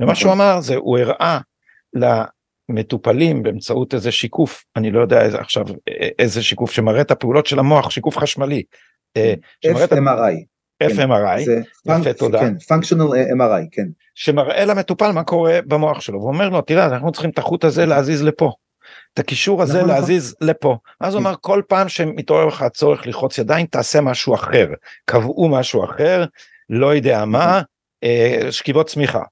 [0.00, 1.38] ומה שהוא אמר זה הוא הראה
[1.94, 5.66] למטופלים באמצעות איזה שיקוף אני לא יודע איזה עכשיו
[6.18, 8.62] איזה שיקוף שמראה את הפעולות של המוח שיקוף חשמלי.
[9.16, 9.34] אה,
[9.66, 10.52] FMRI.
[10.82, 16.48] FMRI, זה יפה תודה, כן, functional MRI, כן, שמראה למטופל מה קורה במוח שלו ואומר
[16.48, 18.52] לו תראה אנחנו צריכים את החוט הזה להזיז לפה.
[19.14, 20.00] את הקישור הזה נכון, נכון.
[20.00, 20.76] להזיז לפה.
[21.00, 21.26] אז הוא כן.
[21.26, 24.66] אומר כל פעם שמתעורר לך הצורך ללחוץ ידיים תעשה משהו אחר.
[25.04, 26.24] קבעו משהו אחר,
[26.70, 27.62] לא יודע מה,
[28.04, 29.22] אה, שכיבות צמיחה.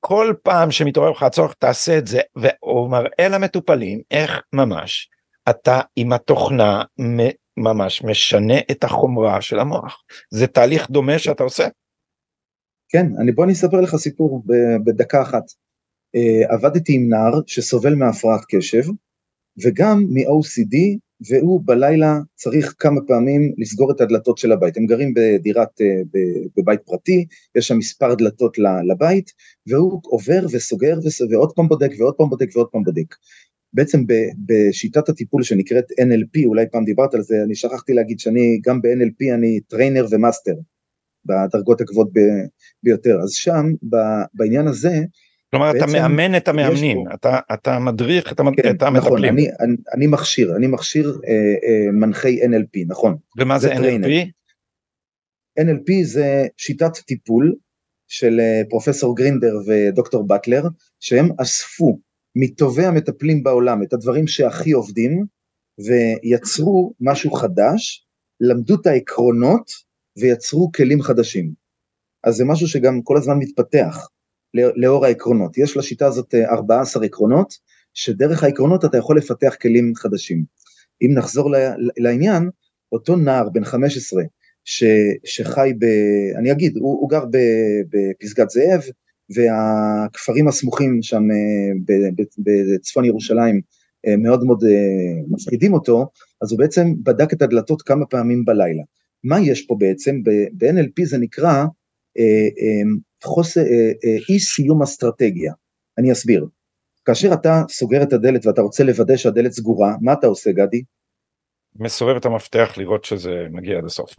[0.00, 5.10] כל פעם שמתעורר לך הצורך תעשה את זה והוא מראה למטופלים איך ממש
[5.50, 6.82] אתה עם התוכנה
[7.56, 10.02] ממש משנה את החומרה של המוח.
[10.30, 11.68] זה תהליך דומה שאתה עושה.
[12.88, 14.42] כן, אני, בוא אני אספר לך סיפור
[14.84, 15.42] בדקה אחת.
[16.16, 18.82] Uh, עבדתי עם נער שסובל מהפרעת קשב
[19.64, 20.98] וגם מ-OCD
[21.28, 24.76] והוא בלילה צריך כמה פעמים לסגור את הדלתות של הבית.
[24.76, 28.56] הם גרים בדירת, ב- בבית פרטי, יש שם מספר דלתות
[28.88, 29.30] לבית
[29.66, 33.14] והוא עובר וסוגר וס- ועוד פעם בודק ועוד פעם בודק ועוד פעם בודק.
[33.72, 34.04] בעצם
[34.46, 39.34] בשיטת הטיפול שנקראת NLP, אולי פעם דיברת על זה, אני שכחתי להגיד שאני גם ב-NLP
[39.34, 40.54] אני trainer ו master
[41.24, 42.10] בדרגות הגבוהות
[42.82, 43.18] ביותר.
[43.22, 43.66] אז שם,
[44.34, 44.98] בעניין הזה,
[45.50, 48.60] כלומר אתה מאמן את המאמנים, פה- אתה, אתה מדריך את, המד...
[48.60, 49.34] כן, את נכון, המטפלים.
[49.34, 53.16] אני, אני, אני מכשיר, אני מכשיר אה, אה, מנחי NLP, נכון.
[53.38, 54.08] ומה זה זה trainer.
[54.08, 54.28] NLP?
[55.60, 57.54] NLP זה שיטת טיפול
[58.08, 60.62] של אה, פרופסור גרינדר ודוקטור באטלר,
[61.00, 61.98] שהם אספו
[62.36, 65.24] מטובי המטפלים בעולם את הדברים שהכי עובדים,
[65.86, 68.06] ויצרו משהו חדש,
[68.40, 69.70] למדו את העקרונות
[70.18, 71.52] ויצרו כלים חדשים.
[72.24, 74.08] אז זה משהו שגם כל הזמן מתפתח
[74.54, 75.58] לאור העקרונות.
[75.58, 77.54] יש לשיטה הזאת אה, 14 עקרונות,
[77.94, 80.44] שדרך העקרונות אתה יכול לפתח כלים חדשים.
[81.02, 81.50] אם נחזור
[81.96, 82.50] לעניין,
[82.92, 84.22] אותו נער בן 15
[84.64, 84.84] ש,
[85.24, 85.84] שחי ב...
[86.38, 87.24] אני אגיד, הוא, הוא גר
[87.90, 88.80] בפסגת זאב,
[89.34, 92.10] והכפרים הסמוכים שם אה,
[92.74, 93.60] בצפון ירושלים
[94.06, 96.06] אה, מאוד מאוד אה, מפחידים אותו,
[96.42, 98.82] אז הוא בעצם בדק את הדלתות כמה פעמים בלילה.
[99.24, 100.22] מה יש פה בעצם?
[100.22, 101.64] ב-NLP זה נקרא
[102.18, 102.82] אה, אה,
[103.24, 103.66] חוסר, אה,
[104.04, 105.52] אה, אי סיום אסטרטגיה.
[105.98, 106.46] אני אסביר.
[107.04, 110.82] כאשר אתה סוגר את הדלת ואתה רוצה לוודא שהדלת סגורה, מה אתה עושה גדי?
[111.76, 114.14] מסובב את המפתח לראות שזה מגיע עד הסוף.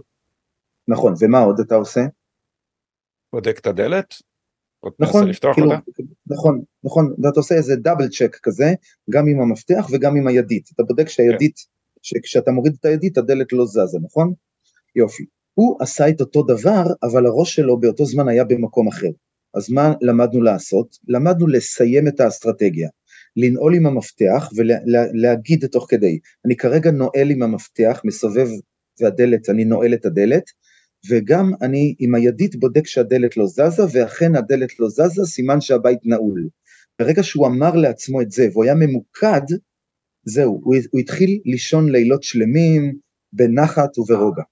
[0.88, 2.02] נכון, ומה עוד אתה עושה?
[3.34, 4.16] בודק את הדלת,
[5.00, 6.04] נכון, לפתוח כאילו, אותה.
[6.28, 8.74] נכון, נכון, ואתה עושה איזה דאבל צ'ק כזה,
[9.10, 10.70] גם עם המפתח וגם עם הידית.
[10.76, 11.56] אתה בודק שהידית,
[12.02, 14.34] שכשאתה מוריד את הידית הדלת לא זזה, נכון?
[14.96, 15.26] יופי.
[15.54, 19.10] הוא עשה את אותו דבר, אבל הראש שלו באותו זמן היה במקום אחר.
[19.54, 20.98] אז מה למדנו לעשות?
[21.08, 22.90] למדנו לסיים את האסטרטגיה.
[23.36, 28.48] לנעול עם המפתח ולהגיד תוך כדי, אני כרגע נועל עם המפתח, מסובב
[29.02, 30.44] והדלת, אני נועל את הדלת,
[31.10, 36.48] וגם אני עם הידית בודק שהדלת לא זזה, ואכן הדלת לא זזה, סימן שהבית נעול.
[37.00, 39.56] ברגע שהוא אמר לעצמו את זה, והוא היה ממוקד,
[40.26, 42.96] זהו, הוא, הוא התחיל לישון לילות שלמים,
[43.34, 44.44] בנחת וברוגע.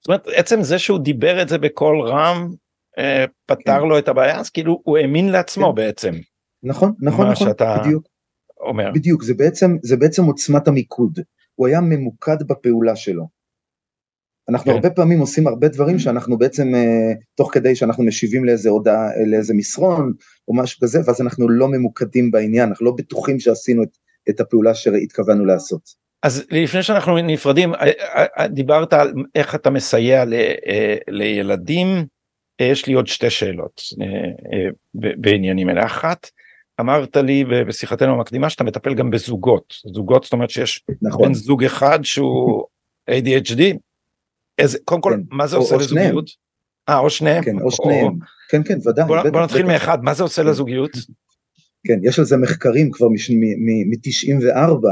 [0.00, 2.50] זאת אומרת עצם זה שהוא דיבר את זה בקול רם
[2.98, 3.88] אה, פתר כן.
[3.88, 5.74] לו את הבעיה אז כאילו הוא האמין לעצמו כן.
[5.74, 6.14] בעצם
[6.62, 8.06] נכון, נכון, נכון, שאתה- בדיוק,
[8.60, 8.90] אומר.
[8.94, 11.18] בדיוק, זה בעצם, זה בעצם עוצמת המיקוד.
[11.54, 13.28] הוא היה ממוקד בפעולה שלו.
[14.48, 14.76] אנחנו כן.
[14.76, 19.54] הרבה פעמים עושים הרבה דברים שאנחנו בעצם, אה, תוך כדי שאנחנו משיבים לאיזה הודעה, לאיזה
[19.54, 20.12] מסרון,
[20.48, 23.88] או משהו כזה, ואז אנחנו לא ממוקדים בעניין, אנחנו לא בטוחים שעשינו את,
[24.30, 26.07] את הפעולה שהתכוונו לעשות.
[26.22, 27.90] אז לפני שאנחנו נפרדים אה,
[28.38, 32.06] אה, דיברת על איך אתה מסייע ל, אה, לילדים
[32.60, 36.30] אה, יש לי עוד שתי שאלות אה, אה, בעניינים אלה אחת
[36.80, 41.64] אמרת לי בשיחתנו המקדימה שאתה מטפל גם בזוגות זוגות זאת אומרת שיש נכון, בן זוג
[41.64, 42.64] אחד שהוא
[43.10, 43.62] ADHD
[44.58, 45.36] איזה קודם כל כן.
[45.36, 45.80] מה זה או- עושה או.
[45.80, 46.30] לזוגיות?
[46.88, 48.18] אה או שניהם כן, או שניהם,
[48.50, 49.06] כן, כן, ודאי.
[49.06, 49.72] בוא, בוא נתחיל בטח.
[49.72, 50.48] מאחד מה זה עושה כן.
[50.48, 50.90] לזוגיות
[51.86, 54.86] כן, יש על זה מחקרים כבר מ-94,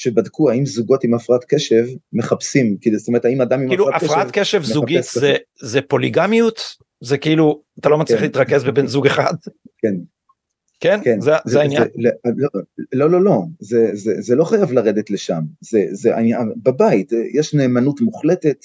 [0.00, 4.02] שבדקו האם זוגות עם הפרעת קשב מחפשים, כאילו, זאת אומרת, האם אדם עם כאילו הפרעת
[4.02, 5.04] קשב, הפרעת קשב זוגית.
[5.12, 6.60] זה זה פוליגמיות
[7.00, 8.24] זה כאילו אתה לא מצליח כן.
[8.24, 9.34] להתרכז בבן זוג אחד
[9.78, 9.94] כן,
[10.80, 12.48] כן כן, זה זה העניין לא,
[12.92, 16.10] לא, לא, לא, זה, זה, זה לא חייב לרדת לשם, זה, זה
[16.62, 18.56] בבית יש נאמנות מוחלטת,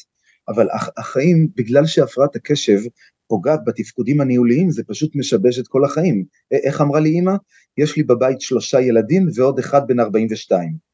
[0.48, 2.80] אבל הח- החיים, בגלל שהפרעת הקשב
[3.28, 6.26] פוגעת בתפקודים הניהוליים, זה פשוט משבש את כל החיים.
[6.52, 7.34] איך אמרה לי אימא?
[7.78, 10.85] יש לי בבית שלושה ילדים ועוד אחד בן 42.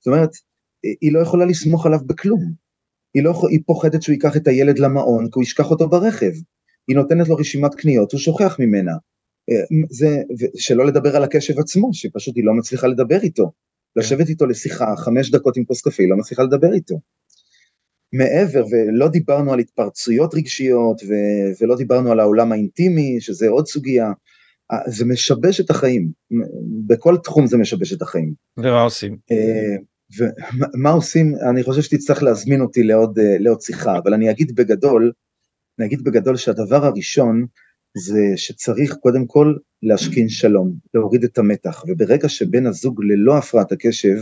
[0.00, 0.30] זאת אומרת,
[1.00, 2.52] היא לא יכולה לסמוך עליו בכלום.
[3.14, 6.32] היא, לא, היא פוחדת שהוא ייקח את הילד למעון, כי הוא ישכח אותו ברכב.
[6.88, 8.92] היא נותנת לו רשימת קניות, הוא שוכח ממנה.
[9.50, 10.22] אה, זה,
[10.56, 13.52] שלא לדבר על הקשב עצמו, שפשוט היא לא מצליחה לדבר איתו.
[13.96, 17.00] לשבת איתו לשיחה, חמש דקות עם כוס קפה, היא לא מצליחה לדבר איתו.
[18.12, 24.12] מעבר, ולא דיברנו על התפרצויות רגשיות, ו- ולא דיברנו על העולם האינטימי, שזה עוד סוגיה,
[24.86, 26.10] זה משבש את החיים,
[26.86, 28.32] בכל תחום זה משבש את החיים.
[28.56, 29.76] ומה עושים אה,
[30.18, 34.54] ומה מה עושים, אני חושב שתצטרך להזמין אותי לעוד, אה, לעוד שיחה, אבל אני אגיד
[34.54, 35.12] בגדול,
[35.78, 37.46] נגיד בגדול שהדבר הראשון
[37.96, 44.16] זה שצריך קודם כל להשכין שלום, להוריד את המתח, וברגע שבן הזוג ללא הפרעת הקשב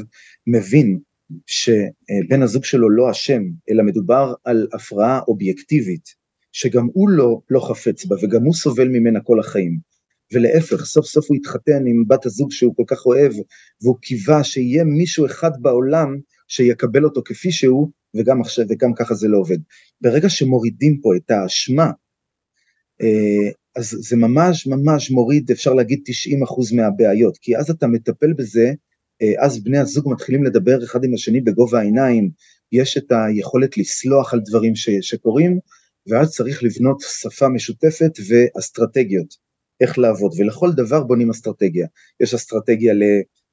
[0.47, 0.99] מבין
[1.47, 6.15] שבן הזוג שלו לא אשם, אלא מדובר על הפרעה אובייקטיבית,
[6.53, 9.79] שגם הוא לא, לא חפץ בה וגם הוא סובל ממנה כל החיים.
[10.33, 13.33] ולהפך, סוף סוף הוא התחתן עם בת הזוג שהוא כל כך אוהב,
[13.83, 16.17] והוא קיווה שיהיה מישהו אחד בעולם
[16.49, 19.59] שיקבל אותו כפי שהוא, וגם עכשיו, וגם ככה זה לא עובד.
[20.01, 21.91] ברגע שמורידים פה את האשמה,
[23.03, 28.73] אה, אז זה ממש ממש מוריד, אפשר להגיד 90% מהבעיות, כי אז אתה מטפל בזה,
[29.23, 32.31] אה, אז בני הזוג מתחילים לדבר אחד עם השני בגובה העיניים,
[32.73, 35.59] יש את היכולת לסלוח על דברים ש, שקורים,
[36.09, 39.46] ואז צריך לבנות שפה משותפת ואסטרטגיות,
[39.81, 41.87] איך לעבוד, ולכל דבר בונים אסטרטגיה.
[42.21, 42.95] יש אסטרטגיה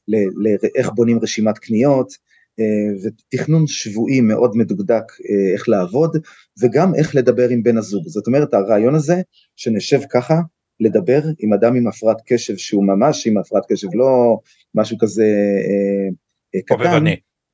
[0.08, 2.14] לאיך בונים רשימת קניות,
[2.60, 6.18] אה, ותכנון שבועי מאוד מדוקדק אה, איך לעבוד,
[6.62, 8.08] וגם איך לדבר עם בן הזוג.
[8.08, 9.22] זאת אומרת, הרעיון הזה,
[9.56, 10.40] שנשב ככה,
[10.80, 14.38] לדבר עם אדם עם הפרעת קשב, שהוא ממש עם הפרעת קשב, לא
[14.76, 15.26] משהו כזה
[15.68, 16.10] אה,
[16.56, 17.06] אה קטן,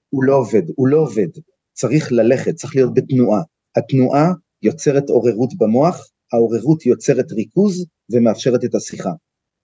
[0.09, 1.27] הוא לא עובד, הוא לא עובד.
[1.73, 3.41] צריך ללכת, צריך להיות בתנועה.
[3.75, 4.31] התנועה
[4.63, 9.09] יוצרת עוררות במוח, העוררות יוצרת ריכוז ומאפשרת את השיחה.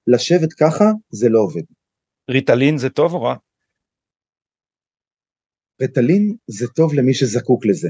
[0.08, 1.64] לשבת ככה זה לא עובד.
[2.30, 3.36] ריטלין זה טוב או רע?
[5.82, 7.90] ריטלין זה טוב למי שזקוק לזה.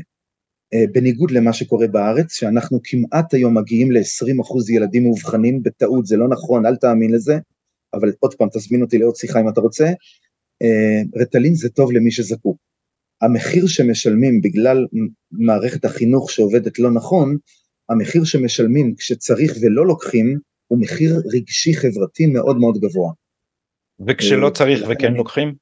[0.75, 6.27] Uh, בניגוד למה שקורה בארץ, שאנחנו כמעט היום מגיעים ל-20% ילדים מאובחנים בטעות, זה לא
[6.27, 7.33] נכון, אל תאמין לזה,
[7.93, 9.85] אבל עוד פעם, תזמין אותי לעוד שיחה אם אתה רוצה.
[10.63, 12.57] Uh, ריטלין זה טוב למי שזקוק.
[13.21, 14.85] המחיר שמשלמים בגלל
[15.31, 17.37] מערכת החינוך שעובדת לא נכון,
[17.89, 23.11] המחיר שמשלמים כשצריך ולא לוקחים, הוא מחיר רגשי חברתי מאוד מאוד גבוה.
[24.07, 25.55] וכשלא אה, צריך וכן לוקחים?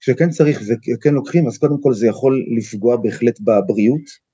[0.00, 0.60] כשכן צריך
[0.94, 4.30] וכן לוקחים, אז קודם כל זה יכול לפגוע בהחלט בבריאות.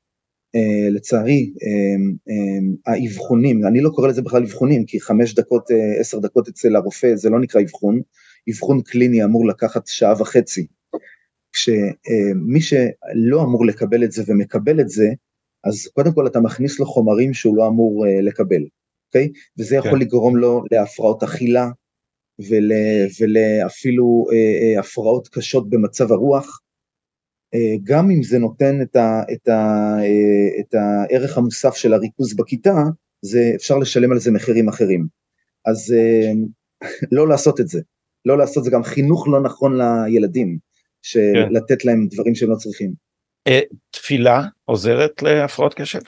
[0.56, 5.64] Uh, לצערי, uh, uh, האבחונים, אני לא קורא לזה בכלל אבחונים, כי חמש דקות,
[6.00, 8.00] עשר דקות אצל הרופא זה לא נקרא אבחון,
[8.50, 10.66] אבחון קליני אמור לקחת שעה וחצי.
[11.52, 15.08] כשמי שלא אמור לקבל את זה ומקבל את זה,
[15.66, 18.62] אז קודם כל אתה מכניס לו חומרים שהוא לא אמור לקבל,
[19.08, 19.28] אוקיי?
[19.58, 19.98] וזה יכול כן.
[19.98, 21.70] לגרום לו להפרעות אכילה,
[22.38, 22.72] ול,
[23.20, 26.60] ולאפילו אה, אה, הפרעות קשות במצב הרוח,
[27.54, 32.36] אה, גם אם זה נותן את, ה, את, ה, אה, את הערך המוסף של הריכוז
[32.36, 32.74] בכיתה,
[33.22, 35.06] זה, אפשר לשלם על זה מחירים אחרים.
[35.66, 36.32] אז אה,
[37.12, 37.80] לא לעשות את זה,
[38.24, 40.58] לא לעשות זה גם חינוך לא נכון לילדים,
[41.02, 41.52] של כן.
[41.52, 43.05] לתת להם דברים שהם לא צריכים.
[43.46, 46.00] אה, תפילה עוזרת להפרעות קשב?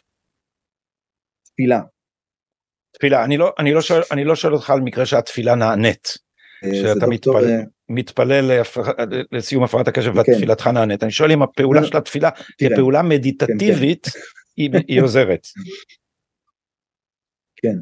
[1.45, 1.81] תפילה.
[2.91, 6.19] תפילה, אני לא, אני, לא שואל, אני לא שואל אותך על מקרה שהתפילה נענית,
[6.65, 8.63] אה, שאתה מתפלל, אה, מתפלל
[9.33, 10.19] לסיום הפרעת הקשב כן.
[10.19, 14.21] ותפילתך נענית, אני שואל אם הפעולה של התפילה כפעולה כן, מדיטטיבית כן,
[14.57, 15.47] היא, היא עוזרת.
[17.63, 17.77] כן,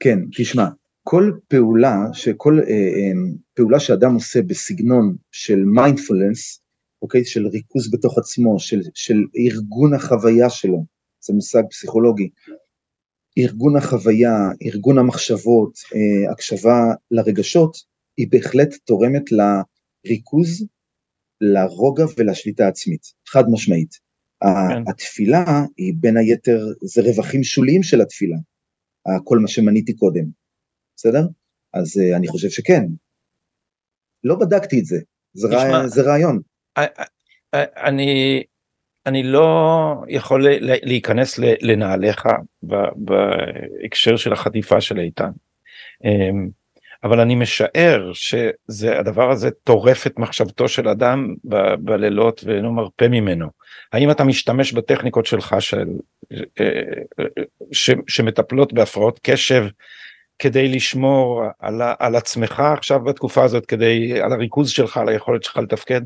[0.00, 0.66] כן, תשמע,
[1.02, 3.12] כל פעולה, שכל אה, אה,
[3.54, 6.62] פעולה שאדם עושה בסגנון של מיינדפולנס,
[7.02, 10.84] אוקיי, של ריכוז בתוך עצמו, של, של ארגון החוויה שלו,
[11.20, 12.28] זה מושג פסיכולוגי,
[13.38, 16.80] ארגון החוויה, ארגון המחשבות, אה, הקשבה
[17.10, 17.76] לרגשות,
[18.16, 20.66] היא בהחלט תורמת לריכוז,
[21.40, 24.08] לרוגע ולשליטה העצמית, חד משמעית.
[24.42, 24.90] כן.
[24.90, 25.44] התפילה
[25.76, 28.36] היא בין היתר, זה רווחים שוליים של התפילה,
[29.24, 30.24] כל מה שמניתי קודם,
[30.96, 31.26] בסדר?
[31.74, 32.82] אז uh, אני חושב שכן.
[34.24, 34.96] לא בדקתי את זה,
[35.32, 35.88] זה, רע...
[35.88, 36.40] זה רעיון.
[37.54, 38.42] אני,
[39.06, 42.26] אני לא יכול להיכנס לנעליך
[42.96, 45.30] בהקשר של החטיפה של איתן.
[46.04, 46.48] אמ,
[47.04, 51.34] אבל אני משער שזה הדבר הזה טורף את מחשבתו של אדם
[51.78, 53.48] בלילות ואינו מרפה ממנו.
[53.92, 55.86] האם אתה משתמש בטכניקות שלך של,
[56.32, 56.64] אה,
[57.20, 57.24] אה,
[57.72, 59.64] ש, שמטפלות בהפרעות קשב
[60.38, 65.56] כדי לשמור על, על עצמך עכשיו בתקופה הזאת, כדי, על הריכוז שלך, על היכולת שלך
[65.56, 66.00] לתפקד?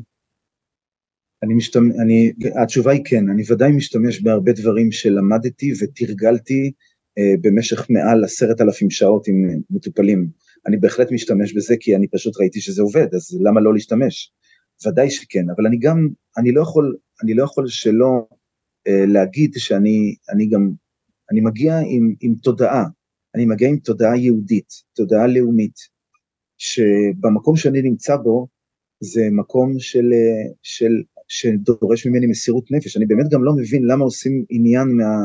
[1.43, 2.31] אני משתמש, אני,
[2.63, 6.71] התשובה היא כן, אני ודאי משתמש בהרבה דברים שלמדתי ותרגלתי
[7.17, 10.27] אה, במשך מעל עשרת אלפים שעות עם מטופלים.
[10.67, 14.31] אני בהחלט משתמש בזה כי אני פשוט ראיתי שזה עובד, אז למה לא להשתמש?
[14.87, 18.27] ודאי שכן, אבל אני גם, אני לא יכול, אני לא יכול שלא
[18.87, 20.71] אה, להגיד שאני אני גם,
[21.31, 22.85] אני מגיע עם, עם תודעה,
[23.35, 25.75] אני מגיע עם תודעה יהודית, תודעה לאומית,
[26.57, 28.47] שבמקום שאני נמצא בו,
[28.99, 32.97] זה מקום של, אה, של שדורש ממני מסירות נפש.
[32.97, 35.15] אני באמת גם לא מבין למה עושים עניין מה,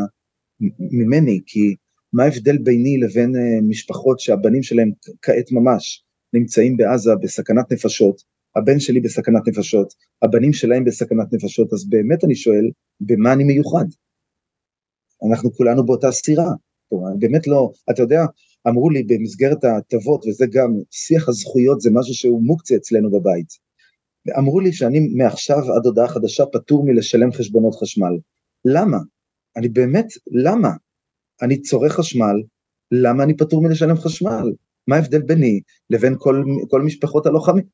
[0.80, 1.74] ממני, כי
[2.12, 4.90] מה ההבדל ביני לבין uh, משפחות שהבנים שלהם
[5.22, 8.22] כעת ממש נמצאים בעזה בסכנת נפשות,
[8.56, 12.70] הבן שלי בסכנת נפשות, הבנים שלהם בסכנת נפשות, אז באמת אני שואל,
[13.00, 13.84] במה אני מיוחד?
[15.28, 16.50] אנחנו כולנו באותה סירה.
[17.18, 18.24] באמת לא, אתה יודע,
[18.68, 23.67] אמרו לי במסגרת ההטבות, וזה גם, שיח הזכויות זה משהו שהוא מוקצה אצלנו בבית.
[24.38, 28.18] אמרו לי שאני מעכשיו עד הודעה חדשה פטור מלשלם חשבונות חשמל.
[28.64, 28.98] למה?
[29.56, 30.70] אני באמת, למה?
[31.42, 32.42] אני צורך חשמל,
[32.92, 34.52] למה אני פטור מלשלם חשמל?
[34.88, 35.60] מה ההבדל ביני
[35.90, 37.64] לבין כל, כל משפחות הלוחמים?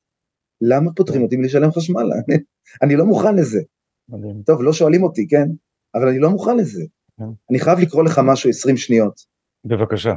[0.61, 2.03] למה פותרים אותי מלשלם חשמל?
[2.29, 2.37] אני,
[2.83, 3.61] אני לא מוכן לזה.
[4.09, 4.43] מדהים.
[4.47, 5.49] טוב, לא שואלים אותי, כן?
[5.95, 6.85] אבל אני לא מוכן לזה.
[7.19, 7.25] כן.
[7.51, 9.21] אני חייב לקרוא לך משהו 20 שניות.
[9.65, 10.15] בבקשה.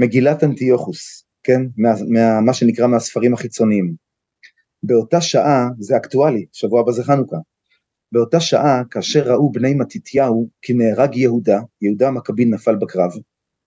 [0.00, 1.62] מגילת אנטיוכוס, כן?
[1.76, 3.94] מה, מה, מה שנקרא מהספרים החיצוניים.
[4.82, 7.36] באותה שעה, זה אקטואלי, שבוע הבא זה חנוכה,
[8.12, 13.10] באותה שעה, כאשר ראו בני מתתיהו כי נהרג יהודה, יהודה המכבי נפל בקרב,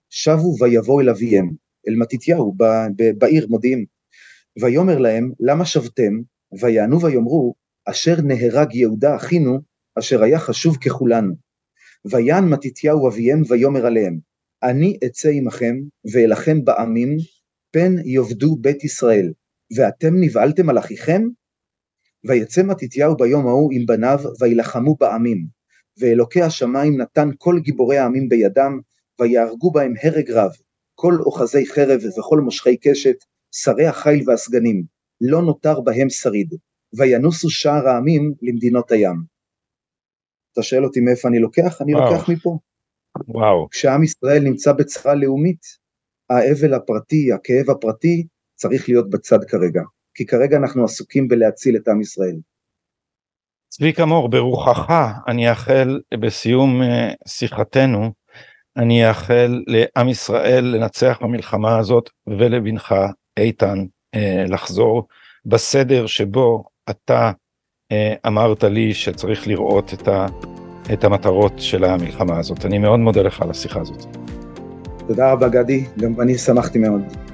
[0.09, 1.51] שבו ויבואו אל אביהם,
[1.87, 2.55] אל מתתיהו,
[3.17, 3.85] בעיר מודיעין.
[4.61, 6.21] ויאמר להם, למה שבתם?
[6.61, 7.53] ויענו ויאמרו,
[7.85, 9.59] אשר נהרג יהודה אחינו,
[9.99, 11.33] אשר היה חשוב ככולנו.
[12.05, 14.19] ויען מתתיהו אביהם ויאמר עליהם,
[14.63, 15.75] אני אצא עמכם
[16.13, 17.17] ואלחם בעמים,
[17.71, 19.33] פן יאבדו בית ישראל,
[19.75, 21.21] ואתם נבהלתם על אחיכם?
[22.27, 25.45] ויצא מתתיהו ביום ההוא עם בניו, וילחמו בעמים.
[25.97, 28.79] ואלוקי השמיים נתן כל גיבורי העמים בידם,
[29.19, 30.51] ויהרגו בהם הרג רב,
[30.95, 33.15] כל אוחזי חרב וכל מושכי קשת,
[33.51, 34.83] שרי החיל והסגנים,
[35.21, 36.53] לא נותר בהם שריד,
[36.97, 39.15] וינוסו שער העמים למדינות הים.
[40.53, 41.81] אתה שואל אותי מאיפה אני לוקח?
[41.81, 42.13] אני וואו.
[42.13, 42.57] לוקח מפה.
[43.27, 43.67] וואו.
[43.71, 45.61] כשעם ישראל נמצא בצרה לאומית,
[46.29, 48.27] האבל הפרטי, הכאב הפרטי,
[48.63, 49.81] צריך להיות בצד כרגע.
[50.15, 52.35] כי כרגע אנחנו עסוקים בלהציל את עם ישראל.
[53.69, 54.93] צביקה מור, ברוחך
[55.27, 58.11] אני אאחל בסיום אה, שיחתנו,
[58.77, 62.95] אני אאחל לעם ישראל לנצח במלחמה הזאת ולבנך
[63.37, 63.85] איתן
[64.15, 65.07] אה, לחזור
[65.45, 67.31] בסדר שבו אתה
[67.91, 70.25] אה, אמרת לי שצריך לראות את, ה,
[70.93, 72.65] את המטרות של המלחמה הזאת.
[72.65, 74.05] אני מאוד מודה לך על השיחה הזאת.
[75.07, 77.32] תודה רבה גדי, גם אני שמחתי מאוד.